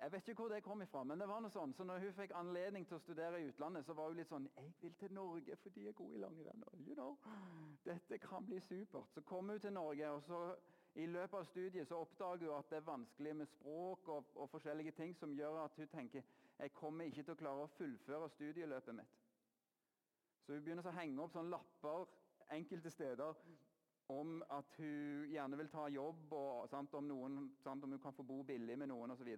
Jeg 0.00 0.12
vet 0.12 0.28
ikke 0.28 0.42
hvor 0.42 0.52
det 0.54 0.62
kom 0.64 0.82
ifra, 0.82 1.02
men 1.04 1.20
det 1.20 1.28
var 1.28 1.42
noe 1.44 1.52
sånn. 1.52 1.74
Så 1.76 1.84
når 1.84 2.04
hun 2.04 2.14
fikk 2.16 2.34
anledning 2.38 2.86
til 2.88 2.98
å 2.98 3.02
studere 3.02 3.40
i 3.40 3.48
utlandet, 3.50 3.86
så 3.86 3.96
var 3.96 4.10
hun 4.10 4.20
litt 4.20 4.30
sånn 4.30 4.48
Jeg 4.56 4.72
vil 4.82 4.96
til 5.00 5.12
Norge, 5.16 5.56
for 5.62 5.76
de 5.76 5.88
er 5.88 5.98
gode 5.98 6.18
i 6.18 6.22
langrenn. 6.22 6.64
You 6.86 6.94
know, 6.94 7.16
Dette 7.84 8.18
kan 8.22 8.46
bli 8.46 8.60
supert. 8.60 9.12
Så 9.14 9.24
kom 9.26 9.48
hun 9.52 9.60
til 9.60 9.72
Norge, 9.76 10.10
og 10.10 10.22
så 10.28 10.40
i 10.96 11.06
løpet 11.06 11.38
av 11.38 11.44
studiet 11.44 11.88
så 11.88 12.00
oppdager 12.00 12.48
hun 12.48 12.58
at 12.58 12.70
det 12.72 12.78
er 12.78 12.86
vanskelig 12.86 13.36
med 13.36 13.48
språk 13.50 14.08
og, 14.08 14.30
og 14.34 14.48
forskjellige 14.48 14.94
ting 14.96 15.12
som 15.16 15.34
gjør 15.36 15.58
at 15.66 15.76
hun 15.76 15.90
tenker 15.92 16.24
jeg 16.56 16.72
kommer 16.72 17.04
ikke 17.04 17.22
til 17.22 17.34
å 17.34 17.40
klare 17.40 17.64
å 17.66 17.72
fullføre 17.76 18.30
studieløpet 18.32 18.96
mitt. 18.96 19.18
Så 20.46 20.54
hun 20.54 20.62
begynner 20.64 20.88
å 20.88 20.94
henge 20.96 21.20
opp 21.20 21.34
sånne 21.34 21.52
lapper 21.52 22.06
enkelte 22.54 22.90
steder 22.94 23.36
om 24.06 24.42
at 24.50 24.76
hun 24.76 25.26
gjerne 25.30 25.56
vil 25.58 25.70
ta 25.70 25.88
jobb, 25.88 26.32
og 26.32 26.68
sant, 26.70 26.94
om, 26.94 27.08
noen, 27.08 27.50
sant, 27.64 27.84
om 27.84 27.90
hun 27.90 28.02
kan 28.02 28.14
få 28.14 28.22
bo 28.26 28.42
billig 28.46 28.78
med 28.78 28.90
noen 28.92 29.14
osv. 29.14 29.32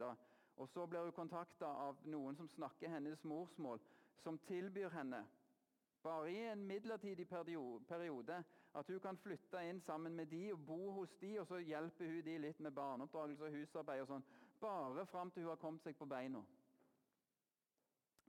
Og 0.59 0.69
Så 0.69 0.87
blir 0.87 1.07
hun 1.07 1.13
kontakta 1.17 1.67
av 1.89 2.01
noen 2.05 2.37
som 2.37 2.49
snakker 2.49 2.91
hennes 2.93 3.25
morsmål, 3.25 3.81
som 4.23 4.39
tilbyr 4.49 4.91
henne, 4.93 5.23
bare 6.03 6.31
i 6.31 6.39
en 6.51 6.67
midlertidig 6.67 7.27
periode, 7.29 8.43
at 8.75 8.91
hun 8.91 9.01
kan 9.01 9.17
flytte 9.17 9.63
inn 9.67 9.81
sammen 9.81 10.15
med 10.15 10.29
de 10.31 10.53
og 10.53 10.67
bo 10.67 10.91
hos 10.99 11.15
de, 11.21 11.39
og 11.41 11.47
så 11.47 11.59
hjelper 11.59 12.07
hun 12.07 12.25
de 12.25 12.37
litt 12.39 12.61
med 12.61 12.75
barneoppdragelse 12.77 13.49
og 13.49 13.57
husarbeid 13.57 14.03
og 14.05 14.11
sånn, 14.13 14.27
bare 14.61 15.07
fram 15.07 15.31
til 15.31 15.47
hun 15.47 15.55
har 15.55 15.63
kommet 15.63 15.83
seg 15.87 15.97
på 15.99 16.07
beina. 16.07 16.43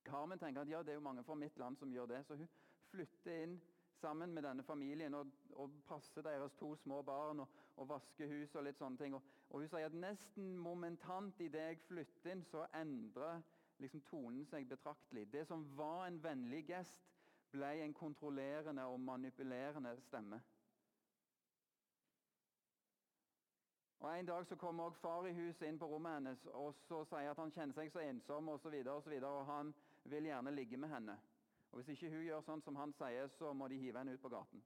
Carmen 0.05 0.39
tenker 0.39 0.61
at 0.61 0.71
ja, 0.71 0.81
det 0.83 0.93
er 0.93 0.97
jo 0.97 1.05
mange 1.05 1.23
fra 1.23 1.35
mitt 1.37 1.57
land 1.57 1.77
som 1.77 1.91
gjør 1.93 2.09
det, 2.09 2.23
så 2.25 2.37
hun 2.39 2.49
flytter 2.89 3.43
inn 3.43 3.59
sammen 3.99 4.33
med 4.33 4.43
denne 4.43 4.63
familien 4.63 5.13
og, 5.13 5.31
og 5.59 5.71
passe 5.87 6.23
deres 6.25 6.55
to 6.59 6.73
små 6.75 7.01
barn 7.05 7.43
og, 7.43 7.47
og 7.77 7.89
vaske 7.89 8.27
hus 8.27 8.55
og 8.55 8.65
litt 8.65 8.79
sånne 8.79 8.97
ting. 8.97 9.15
Og, 9.15 9.23
og 9.49 9.63
Hun 9.63 9.71
sier 9.71 9.89
at 9.89 9.97
nesten 9.97 10.55
momentant 10.57 11.39
idet 11.43 11.65
jeg 11.67 11.81
flytter 11.87 12.33
inn, 12.33 12.45
så 12.47 12.65
endrer 12.79 13.41
liksom 13.79 14.03
tonen 14.09 14.45
seg 14.47 14.67
betraktelig. 14.69 15.27
Det 15.31 15.45
som 15.47 15.65
var 15.77 16.07
en 16.07 16.21
vennlig 16.23 16.65
gest, 16.67 17.05
ble 17.51 17.69
en 17.81 17.93
kontrollerende 17.97 18.85
og 18.85 18.99
manipulerende 19.01 19.95
stemme. 20.05 20.41
Og 23.99 24.19
En 24.19 24.25
dag 24.25 24.45
så 24.47 24.55
kommer 24.55 24.83
også 24.83 24.99
far 24.99 25.25
i 25.27 25.33
huset 25.33 25.65
inn 25.67 25.79
på 25.79 25.87
rommet 25.91 26.13
hennes 26.13 26.45
og 26.53 26.75
så 26.87 27.01
sier 27.09 27.33
at 27.33 27.41
han 27.41 27.51
kjenner 27.51 27.75
seg 27.75 27.91
så 27.91 27.99
ensom 27.99 28.47
og, 28.47 28.61
så 28.63 28.71
videre, 28.71 28.93
og, 28.95 29.03
så 29.03 29.11
videre, 29.11 29.31
og 29.41 29.45
han 29.49 29.73
vil 30.03 30.29
gjerne 30.29 30.53
ligge 30.55 30.77
med 30.77 30.89
henne. 30.93 31.17
Og 31.71 31.75
Hvis 31.75 31.89
ikke 31.89 32.09
hun 32.09 32.25
gjør 32.25 32.41
sånn 32.41 32.61
som 32.65 32.75
han 32.75 32.93
sier, 32.97 33.27
så 33.37 33.53
må 33.53 33.67
de 33.69 33.77
hive 33.77 34.01
henne 34.01 34.13
ut 34.13 34.21
på 34.21 34.31
gaten. 34.33 34.63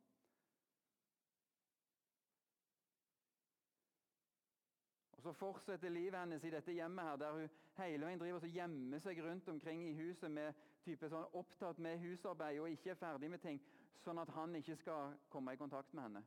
Og 5.12 5.24
Så 5.24 5.34
fortsetter 5.40 5.90
livet 5.90 6.20
hennes 6.20 6.44
i 6.44 6.52
dette 6.52 6.76
hjemmet 6.76 7.06
her, 7.06 7.16
der 7.16 7.32
hun 7.32 7.50
hele 7.78 8.06
veien 8.06 8.20
driver 8.20 8.44
og 8.44 8.56
gjemmer 8.56 9.00
seg 9.00 9.20
rundt 9.24 9.48
omkring 9.50 9.84
i 9.84 9.94
huset 9.96 10.32
med 10.32 10.54
type 10.84 11.10
sånn 11.10 11.38
opptatt 11.40 11.80
med 11.80 12.02
husarbeid 12.04 12.60
og 12.60 12.72
ikke 12.72 12.92
er 12.92 13.00
ferdig 13.00 13.30
med 13.32 13.42
ting, 13.42 13.62
sånn 14.04 14.20
at 14.20 14.32
han 14.36 14.56
ikke 14.60 14.76
skal 14.76 15.16
komme 15.32 15.54
i 15.54 15.60
kontakt 15.60 15.94
med 15.94 16.04
henne. 16.04 16.24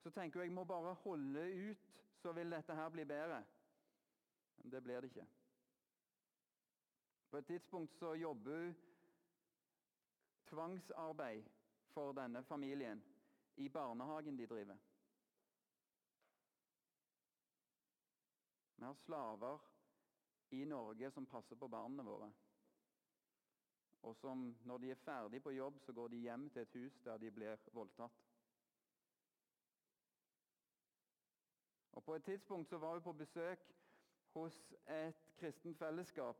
Så 0.00 0.12
tenker 0.12 0.40
hun 0.40 0.48
jeg 0.48 0.56
må 0.56 0.64
bare 0.64 0.94
holde 1.04 1.46
ut, 1.70 2.04
så 2.20 2.32
vil 2.36 2.52
dette 2.52 2.76
her 2.76 2.92
bli 2.92 3.04
bedre. 3.04 3.40
Men 4.60 4.72
det 4.72 4.82
blir 4.84 5.00
det 5.00 5.10
ikke. 5.12 5.26
På 7.30 7.36
et 7.36 7.46
tidspunkt 7.46 7.96
så 7.96 8.14
jobber 8.14 8.56
hun 8.58 8.76
tvangsarbeid 10.50 11.48
for 11.94 12.12
denne 12.12 12.42
familien 12.44 13.02
i 13.56 13.68
barnehagen 13.68 14.36
de 14.38 14.46
driver. 14.46 14.78
Vi 18.76 18.84
har 18.84 18.94
slaver 18.94 19.58
i 20.50 20.64
Norge 20.64 21.10
som 21.10 21.26
passer 21.26 21.56
på 21.56 21.68
barna 21.68 22.02
våre. 22.02 22.32
Og 24.02 24.16
som 24.16 24.56
når 24.64 24.78
de 24.78 24.90
er 24.90 25.02
ferdig 25.04 25.42
på 25.42 25.52
jobb, 25.52 25.78
så 25.80 25.92
går 25.92 26.08
de 26.08 26.16
hjem 26.24 26.50
til 26.50 26.62
et 26.62 26.72
hus 26.74 27.00
der 27.04 27.18
de 27.18 27.30
blir 27.30 27.56
voldtatt. 27.72 28.26
Og 31.92 32.04
På 32.04 32.14
et 32.14 32.24
tidspunkt 32.24 32.68
så 32.68 32.78
var 32.78 32.92
hun 32.92 33.02
på 33.02 33.12
besøk 33.12 33.74
hos 34.32 34.74
et 34.86 35.16
kristent 35.36 35.78
fellesskap. 35.78 36.36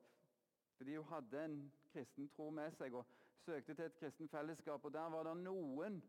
Fordi 0.76 0.96
hun 0.96 1.04
hadde 1.04 1.44
en 1.44 1.72
kristen 1.92 2.28
tro 2.28 2.50
med 2.50 2.72
seg 2.72 2.94
og 2.94 3.06
søkte 3.40 3.74
til 3.74 3.84
et 3.88 3.98
kristent 3.98 4.30
fellesskap. 4.30 4.84
og 4.84 4.92
Der 4.92 5.10
var 5.10 5.28
det 5.28 5.36
noen 5.42 6.02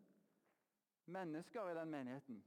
mennesker 1.05 1.69
i 1.69 1.77
den 1.77 1.91
menigheten 1.91 2.43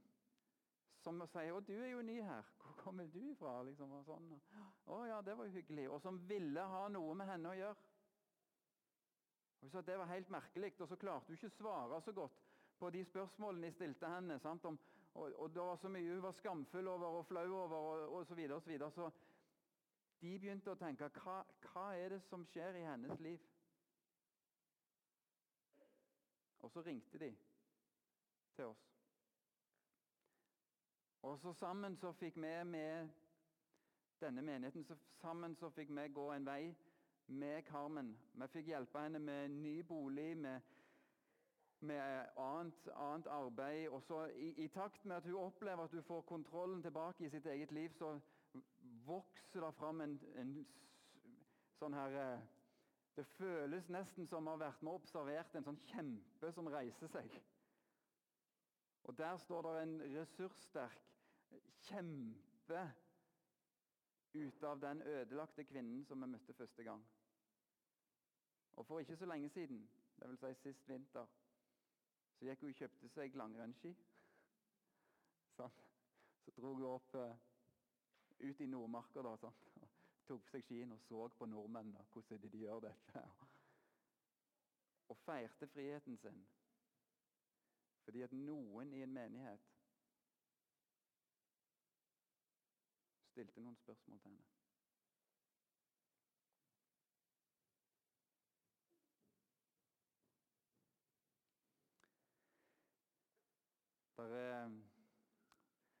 som 1.05 1.21
sier 1.29 1.53
'Å, 1.53 1.59
du 1.61 1.73
er 1.73 1.91
jo 1.91 2.01
ny 2.01 2.21
her. 2.21 2.43
Hvor 2.61 2.73
kommer 2.77 3.07
du 3.07 3.19
ifra?' 3.19 3.63
Liksom, 3.63 3.91
og 3.91 4.05
sånn. 4.05 4.41
'Å 4.87 5.05
ja, 5.07 5.21
det 5.21 5.37
var 5.37 5.45
hyggelig.' 5.45 5.89
Og 5.89 6.01
som 6.01 6.17
ville 6.27 6.61
ha 6.61 6.87
noe 6.87 7.13
med 7.15 7.27
henne 7.27 7.49
å 7.49 7.53
gjøre. 7.53 7.75
Og 9.61 9.71
så 9.71 9.81
Det 9.81 9.97
var 9.97 10.05
helt 10.05 10.29
merkelig, 10.29 10.81
og 10.81 10.87
så 10.87 10.95
klarte 10.95 11.27
hun 11.27 11.35
ikke 11.35 11.47
å 11.47 11.57
svare 11.57 12.01
så 12.01 12.11
godt 12.11 12.41
på 12.79 12.89
de 12.89 13.05
spørsmålene 13.05 13.67
de 13.67 13.71
stilte 13.71 14.07
henne. 14.07 14.39
Om, 14.43 14.79
og, 15.13 15.33
og, 15.39 15.53
Det 15.53 15.61
var 15.61 15.75
så 15.75 15.89
mye 15.89 16.13
hun 16.13 16.21
var 16.21 16.31
skamfull 16.31 16.87
over 16.87 17.07
og 17.07 17.25
flau 17.25 17.53
over, 17.53 17.75
og, 17.75 18.13
og 18.15 18.25
så 18.25 18.35
videre, 18.35 18.55
og 18.55 18.61
så 18.61 18.69
videre. 18.69 18.91
Så 18.91 19.11
de 20.21 20.39
begynte 20.39 20.71
å 20.71 20.75
tenke 20.79 21.09
hva, 21.09 21.43
hva 21.71 21.85
er 21.95 22.09
det 22.09 22.21
som 22.29 22.45
skjer 22.45 22.75
i 22.75 22.85
hennes 22.85 23.19
liv? 23.19 23.39
Og 26.65 26.71
så 26.71 26.81
ringte 26.81 27.19
de 27.19 27.35
til 28.55 28.65
oss. 28.65 28.91
Og 31.21 31.39
så 31.39 31.53
Sammen 31.53 31.97
så 31.97 32.11
fikk 32.11 32.35
vi 32.35 32.63
med 32.63 33.09
denne 34.21 34.41
menigheten 34.41 34.85
så 34.85 34.95
sammen 35.21 35.55
så 35.55 35.69
fikk 35.69 35.89
vi 35.89 36.07
gå 36.13 36.31
en 36.33 36.45
vei 36.45 36.75
med 37.27 37.61
Carmen. 37.69 38.17
Vi 38.33 38.47
fikk 38.47 38.71
hjelpe 38.71 38.99
henne 38.99 39.19
med 39.19 39.47
ny 39.49 39.83
bolig, 39.83 40.37
med, 40.37 40.61
med 41.79 42.25
annet, 42.37 42.89
annet, 42.95 43.27
arbeid. 43.27 43.87
Og 43.87 44.01
så 44.01 44.25
i, 44.25 44.49
i, 44.65 44.67
takt 44.67 45.05
med 45.05 45.15
at 45.15 45.25
hun 45.25 45.35
opplever 45.35 45.83
at 45.83 45.91
hun 45.91 46.03
får 46.03 46.21
kontrollen 46.21 46.81
tilbake 46.81 47.25
i 47.25 47.29
sitt 47.29 47.45
eget 47.45 47.71
liv, 47.71 47.93
så 47.93 48.19
vokser 49.05 49.61
det 49.61 49.73
fram 49.77 50.01
en, 50.01 50.19
en 50.35 50.57
sånn 51.77 51.93
her 51.93 52.21
eh, 52.23 52.54
Det 53.15 53.25
føles 53.37 53.87
nesten 53.89 54.27
som 54.27 54.47
å 54.47 54.55
ha 54.55 54.65
vært 54.65 54.81
med 54.83 54.91
og 54.91 55.03
observert 55.03 55.55
en 55.55 55.63
sånn 55.63 55.79
kjempe 55.87 56.51
som 56.51 56.67
reiser 56.67 57.11
seg. 57.13 57.37
Og 59.05 59.15
der 59.17 59.37
står 59.37 59.67
det 59.67 59.75
en 59.81 59.95
ressurssterk 60.15 61.11
kjempe 61.85 62.81
ut 64.35 64.63
av 64.63 64.81
den 64.81 65.01
ødelagte 65.01 65.63
kvinnen 65.63 66.03
som 66.05 66.21
vi 66.21 66.27
møtte 66.27 66.53
første 66.53 66.83
gang. 66.83 67.05
Og 68.75 68.85
For 68.85 68.99
ikke 68.99 69.15
så 69.15 69.25
lenge 69.25 69.49
siden, 69.49 69.89
dvs. 70.19 70.39
Si 70.39 70.53
sist 70.61 70.89
vinter, 70.89 71.27
så 72.35 72.45
gikk 72.45 72.61
hun 72.61 72.73
og 72.73 72.79
kjøpte 72.81 73.09
seg 73.13 73.37
langrennsski. 73.39 73.93
Sånn. 75.55 75.83
Så 76.43 76.51
dro 76.57 76.73
hun 76.75 76.83
opp 76.89 77.15
uh, 77.15 77.31
ut 78.43 78.59
i 78.61 78.67
Nordmarka 78.67 79.23
da, 79.23 79.37
sånn. 79.39 79.55
Tok 80.27 80.49
seg 80.49 80.63
skien 80.65 80.91
og 80.91 80.99
så 81.05 81.27
på 81.37 81.45
nordmennene. 81.45 82.05
Hvordan 82.13 82.41
de 82.41 82.57
gjør 82.57 82.79
dette. 82.87 83.25
Og 85.09 85.17
feirte 85.17 85.67
friheten 85.67 86.17
sin. 86.17 86.47
Fordi 88.03 88.21
at 88.21 88.31
noen 88.33 88.93
i 88.93 89.01
en 89.05 89.13
menighet 89.13 89.71
stilte 93.35 93.61
noen 93.61 93.75
spørsmål 93.75 94.19
til 94.19 94.29
henne. 94.31 94.43
Der 104.17 104.35
er, 104.35 104.69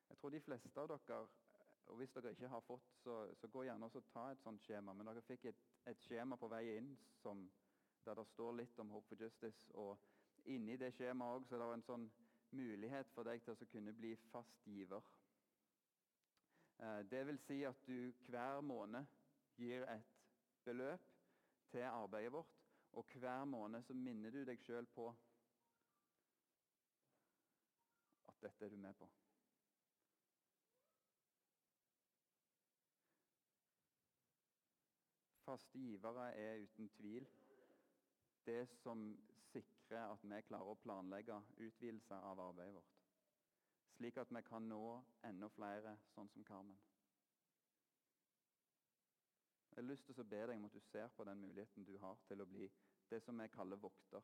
jeg 0.09 0.17
tror 0.17 0.29
de 0.29 0.41
fleste 0.41 0.79
av 0.79 0.87
dere, 0.87 1.27
og 1.85 1.99
hvis 1.99 2.11
dere 2.15 2.31
ikke 2.33 2.49
har 2.49 2.63
fått, 2.65 2.87
så, 3.03 3.15
så 3.39 3.47
gå 3.47 3.63
gjerne 3.67 3.85
og 3.85 4.07
ta 4.13 4.29
et 4.31 4.41
sånt 4.43 4.63
skjema. 4.65 4.93
Men 4.93 5.09
dere 5.09 5.23
fikk 5.25 5.45
et, 5.51 5.61
et 5.91 6.01
skjema 6.07 6.37
på 6.39 6.49
vei 6.51 6.63
inn 6.77 6.91
som, 7.21 7.45
der 8.05 8.17
det 8.19 8.27
står 8.31 8.57
litt 8.59 8.79
om 8.81 8.93
Hope 8.95 9.09
for 9.11 9.21
Justice. 9.21 9.69
og 9.73 9.97
Inni 10.53 10.77
det 10.77 10.93
skjemaet 10.93 11.41
også, 11.41 11.55
er 11.55 11.63
det 11.63 11.69
en 11.77 11.85
sånn 11.89 12.09
mulighet 12.55 13.09
for 13.13 13.27
deg 13.27 13.43
til 13.43 13.55
å 13.55 13.69
kunne 13.71 13.93
bli 13.97 14.13
fast 14.31 14.67
giver. 14.69 15.03
Eh, 16.79 17.01
det 17.11 17.23
vil 17.27 17.39
si 17.47 17.61
at 17.67 17.81
du 17.87 18.11
hver 18.29 18.61
måned 18.61 19.05
gir 19.57 19.85
et 19.89 20.15
beløp 20.65 21.11
til 21.71 21.87
arbeidet 21.89 22.33
vårt, 22.33 22.55
og 22.95 23.17
hver 23.19 23.45
måned 23.45 23.83
så 23.83 23.93
minner 23.97 24.31
du 24.31 24.43
deg 24.47 24.61
sjøl 24.63 24.87
på 24.95 25.09
at 28.29 28.41
dette 28.43 28.65
er 28.65 28.73
du 28.73 28.77
med 28.77 28.93
på. 28.99 29.09
Faste 35.45 35.79
givere 35.79 36.31
er 36.33 36.63
uten 36.65 36.89
tvil 36.97 37.29
det 38.45 38.65
som 38.81 39.07
sikrer 39.51 40.11
at 40.11 40.25
vi 40.25 40.41
klarer 40.49 40.73
å 40.73 40.81
planlegge 40.81 41.39
utvidelse 41.57 42.17
av 42.17 42.41
arbeidet 42.49 42.75
vårt 42.75 42.95
slik 43.95 44.17
at 44.17 44.31
vi 44.31 44.41
kan 44.43 44.67
nå 44.67 44.81
enda 45.23 45.47
flere 45.55 45.95
sånn 46.13 46.29
som 46.33 46.43
Carmen. 46.43 46.77
Jeg 49.71 49.83
har 49.83 49.87
lyst 49.89 50.07
til 50.07 50.19
å 50.19 50.27
be 50.31 50.41
deg 50.47 50.55
om 50.59 50.67
at 50.67 50.75
du 50.75 50.81
ser 50.87 51.11
på 51.15 51.25
den 51.27 51.41
muligheten 51.43 51.87
du 51.87 51.95
har 51.99 52.19
til 52.27 52.43
å 52.43 52.47
bli 52.47 52.67
det 53.11 53.21
som 53.23 53.39
vi 53.39 53.47
kaller 53.51 53.79
vokter. 53.79 54.23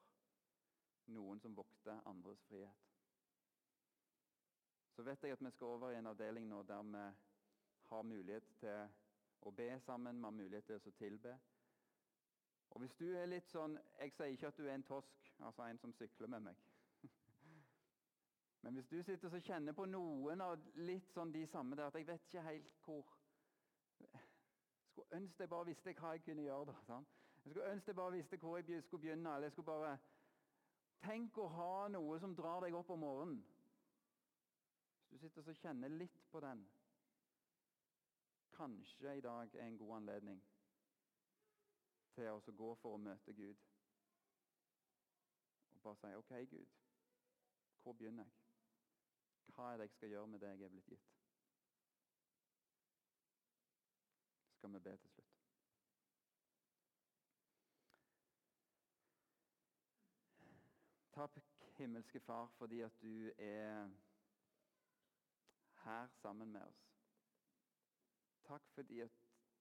Noen 1.12 1.40
som 1.44 1.56
vokter 1.56 2.00
andres 2.08 2.44
frihet. 2.48 2.88
Så 4.96 5.04
vet 5.08 5.24
jeg 5.24 5.36
at 5.36 5.44
vi 5.44 5.52
skal 5.52 5.76
over 5.76 5.92
i 5.92 6.00
en 6.00 6.12
avdeling 6.12 6.48
nå 6.48 6.62
der 6.68 6.84
vi 6.88 7.04
har 7.92 8.08
mulighet 8.08 8.48
til 8.60 9.01
å 9.50 9.56
be 9.56 9.70
sammen, 9.86 10.18
vi 10.18 10.28
har 10.28 10.36
mulighet 10.38 10.66
til 10.70 10.78
å 10.92 10.98
tilbe. 10.98 11.38
Og 12.72 12.84
hvis 12.84 12.94
du 13.00 13.08
er 13.20 13.28
litt 13.28 13.50
sånn 13.52 13.74
Jeg 14.00 14.14
sier 14.16 14.32
ikke 14.32 14.48
at 14.48 14.58
du 14.58 14.64
er 14.64 14.78
en 14.78 14.86
tosk, 14.88 15.32
altså 15.44 15.66
en 15.66 15.80
som 15.82 15.94
sykler 15.94 16.30
med 16.32 16.46
meg. 16.50 16.62
Men 18.64 18.78
hvis 18.78 18.88
du 18.88 19.02
sitter 19.04 19.34
og 19.34 19.44
kjenner 19.44 19.76
på 19.76 19.86
noen 19.90 20.42
av 20.42 20.62
litt 20.80 21.10
sånn 21.12 21.34
de 21.34 21.44
samme 21.52 21.76
der, 21.76 21.90
at 21.90 22.00
jeg 22.00 22.08
vet 22.08 22.30
ikke 22.30 22.46
helt 22.48 22.72
hvor 22.86 23.10
skulle 24.92 25.18
ønske 25.22 25.44
jeg 25.44 25.50
bare 25.50 25.66
visste 25.66 25.94
hva 25.94 26.12
jeg 26.16 26.24
kunne 26.26 26.44
gjøre. 26.46 26.66
da, 26.66 26.74
sånn. 26.86 27.06
Jeg 27.44 27.52
skulle 27.52 27.72
ønske 27.72 27.92
jeg 27.92 27.96
bare 27.96 28.12
visste 28.12 28.38
hvor 28.38 28.58
jeg 28.58 28.84
skulle 28.84 29.02
begynne. 29.02 29.36
eller 29.36 29.48
jeg 29.48 29.52
skulle 29.52 29.72
bare... 29.72 29.98
Tenk 31.02 31.38
å 31.42 31.48
ha 31.50 31.88
noe 31.90 32.20
som 32.22 32.36
drar 32.38 32.62
deg 32.62 32.76
opp 32.78 32.92
om 32.94 33.00
morgenen. 33.02 33.40
Hvis 35.10 35.22
du 35.22 35.28
sitter 35.28 35.50
og 35.50 35.58
kjenner 35.64 35.90
litt 35.90 36.20
på 36.32 36.40
den 36.44 36.62
Kanskje 38.52 39.18
i 39.18 39.22
dag 39.22 39.56
er 39.56 39.68
en 39.68 39.78
god 39.78 39.96
anledning 39.96 40.44
til 42.16 42.28
å 42.30 42.54
gå 42.58 42.74
for 42.76 42.96
å 42.96 43.02
møte 43.02 43.34
Gud. 43.34 43.58
Og 45.72 45.82
bare 45.82 45.96
si 46.02 46.14
OK, 46.16 46.34
Gud. 46.52 46.78
Hvor 47.84 47.94
begynner 47.94 48.24
jeg? 48.24 48.34
Hva 49.56 49.72
er 49.72 49.78
det 49.78 49.88
jeg 49.90 49.96
skal 49.96 50.10
gjøre 50.10 50.28
med 50.28 50.40
det 50.40 50.50
jeg 50.54 50.62
er 50.68 50.74
blitt 50.76 50.92
gitt? 50.94 51.08
Skal 54.58 54.74
vi 54.74 54.80
be 54.80 54.98
til 54.98 55.10
slutt. 55.10 55.32
Takk, 61.12 61.42
himmelske 61.78 62.20
Far, 62.20 62.48
fordi 62.58 62.80
at 62.82 63.02
du 63.02 63.32
er 63.38 63.90
her 65.84 66.08
sammen 66.22 66.52
med 66.52 66.62
oss. 66.62 66.91
Takk 68.52 68.66
fordi 68.76 69.00
at 69.00 69.12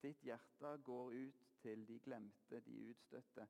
ditt 0.03 0.22
hjerte 0.26 0.70
går 0.82 1.12
ut 1.12 1.43
til 1.62 1.88
de 1.88 1.99
glemte, 1.99 2.61
de 2.61 2.88
utstøtte, 2.91 3.47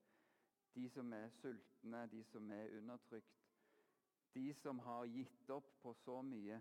de 0.74 0.90
som 0.90 1.12
er 1.12 1.28
sultne, 1.28 2.06
de 2.12 2.24
som 2.24 2.50
er 2.52 2.76
undertrykt, 2.78 3.38
de 4.34 4.54
som 4.54 4.78
har 4.78 5.06
gitt 5.06 5.50
opp 5.50 5.70
på 5.82 5.94
så 6.02 6.18
mye. 6.22 6.60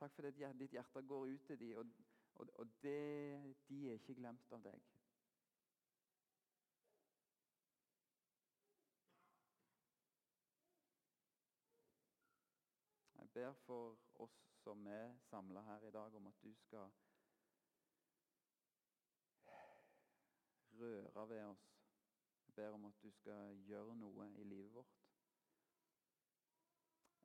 Takk 0.00 0.16
for 0.16 0.30
at 0.30 0.58
ditt 0.58 0.72
hjerte 0.78 1.02
går 1.02 1.26
ut 1.34 1.46
til 1.50 1.60
dem, 1.60 1.76
og, 1.76 1.92
og, 2.34 2.48
og 2.54 2.72
det, 2.82 3.54
de 3.68 3.88
er 3.90 4.00
ikke 4.00 4.16
glemt 4.16 4.56
av 4.56 4.64
deg. 4.70 4.90
Jeg 13.18 13.28
ber 13.34 13.52
for 13.66 13.98
oss 14.24 14.45
som 14.66 14.86
er 14.86 15.12
samla 15.30 15.60
her 15.62 15.82
i 15.86 15.90
dag, 15.90 16.14
om 16.14 16.26
at 16.26 16.42
du 16.42 16.54
skal 16.54 16.88
røre 20.80 21.28
ved 21.28 21.44
oss. 21.44 21.66
Jeg 22.46 22.54
ber 22.54 22.68
om 22.74 22.84
at 22.84 23.02
du 23.02 23.10
skal 23.10 23.60
gjøre 23.68 23.94
noe 23.94 24.26
i 24.34 24.44
livet 24.44 24.72
vårt. 24.74 24.96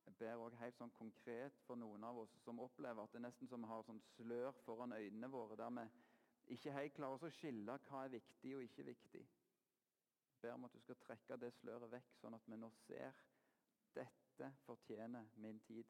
Jeg 0.05 0.15
ber 0.19 0.43
også 0.43 0.59
helt 0.61 0.77
sånn 0.77 0.93
konkret 0.99 1.57
for 1.65 1.81
noen 1.81 2.05
av 2.05 2.19
oss 2.21 2.35
som 2.43 2.61
opplever 2.61 3.01
at 3.01 3.17
det 3.17 3.23
nesten 3.25 3.49
som 3.49 3.65
har 3.71 3.81
sånn 3.89 4.03
slør 4.11 4.51
foran 4.61 4.93
øynene 4.93 5.31
våre, 5.33 5.57
der 5.57 5.73
vi 5.79 5.87
ikke 6.59 6.75
helt 6.77 6.93
klarer 6.99 7.25
å 7.25 7.33
skille 7.39 7.79
hva 7.87 8.03
er 8.05 8.13
viktig 8.19 8.53
og 8.59 8.67
ikke 8.67 8.85
viktig. 8.91 9.23
Jeg 9.23 10.45
ber 10.45 10.59
om 10.59 10.69
at 10.69 10.77
du 10.77 10.83
skal 10.85 11.01
trekke 11.07 11.41
det 11.41 11.55
sløret 11.57 11.89
vekk, 11.97 12.13
sånn 12.21 12.37
at 12.37 12.53
vi 12.53 12.61
nå 12.61 12.69
ser 12.85 13.17
dette 13.97 14.53
fortjener 14.69 15.33
min 15.41 15.57
tid. 15.65 15.89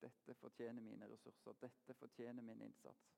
Dette 0.00 0.34
fortjener 0.34 0.82
mine 0.82 1.08
ressurser. 1.12 1.52
Dette 1.52 1.94
fortjener 1.94 2.42
min 2.42 2.60
innsats. 2.62 3.16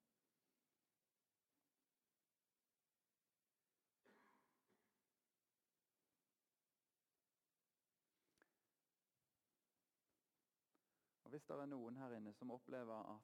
Og 11.25 11.31
Hvis 11.31 11.45
det 11.45 11.57
er 11.57 11.67
noen 11.67 11.97
her 11.97 12.17
inne 12.17 12.33
som 12.33 12.51
opplever 12.51 13.15
at 13.15 13.21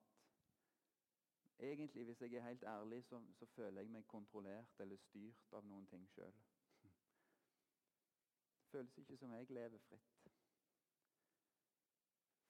egentlig, 1.59 2.04
hvis 2.04 2.20
jeg 2.20 2.34
er 2.34 2.46
helt 2.46 2.62
ærlig, 2.62 3.04
så, 3.04 3.22
så 3.32 3.46
føler 3.46 3.80
jeg 3.80 3.90
meg 3.90 4.06
kontrollert 4.06 4.80
eller 4.80 4.96
styrt 4.96 5.52
av 5.52 5.66
noen 5.66 5.86
ting 5.86 6.06
sjøl. 6.14 6.32
Det 8.68 8.70
føles 8.70 8.98
ikke 8.98 9.16
som 9.16 9.32
jeg 9.32 9.50
lever 9.50 9.78
fritt. 9.78 10.17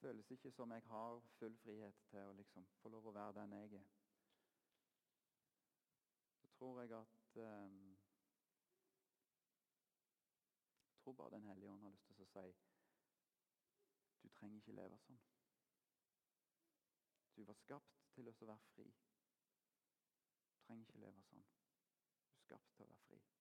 Føles 0.00 0.30
ikke 0.30 0.50
som 0.50 0.70
jeg 0.70 0.82
har 0.82 1.20
full 1.38 1.56
frihet 1.58 1.94
til 2.10 2.20
å 2.22 2.34
liksom 2.38 2.66
få 2.82 2.92
lov 2.94 3.08
å 3.10 3.14
være 3.16 3.34
den 3.40 3.56
jeg 3.56 3.80
er. 3.80 3.88
Så 6.40 6.50
tror 6.58 6.80
jeg 6.82 6.92
at 7.00 7.40
um, 7.42 7.80
Jeg 10.88 11.02
tror 11.02 11.12
bare 11.12 11.30
Den 11.30 11.48
hellige 11.48 11.70
ånd 11.72 11.82
har 11.82 11.90
lyst 11.90 12.06
til 12.06 12.26
å 12.26 12.32
si 12.32 12.50
du 14.22 14.28
trenger 14.34 14.58
ikke 14.60 14.74
leve 14.76 14.98
sånn. 15.06 15.20
Du 17.36 17.44
var 17.48 17.56
skapt 17.62 18.02
til 18.14 18.28
å 18.28 18.34
være 18.40 18.58
fri. 18.74 18.86
Du 20.52 20.60
trenger 20.66 20.84
ikke 20.84 21.02
leve 21.06 21.26
sånn. 21.30 21.46
Du 22.26 22.34
er 22.34 22.42
skapt 22.44 22.74
til 22.76 22.84
å 22.84 22.90
være 22.90 23.04
fri. 23.06 23.37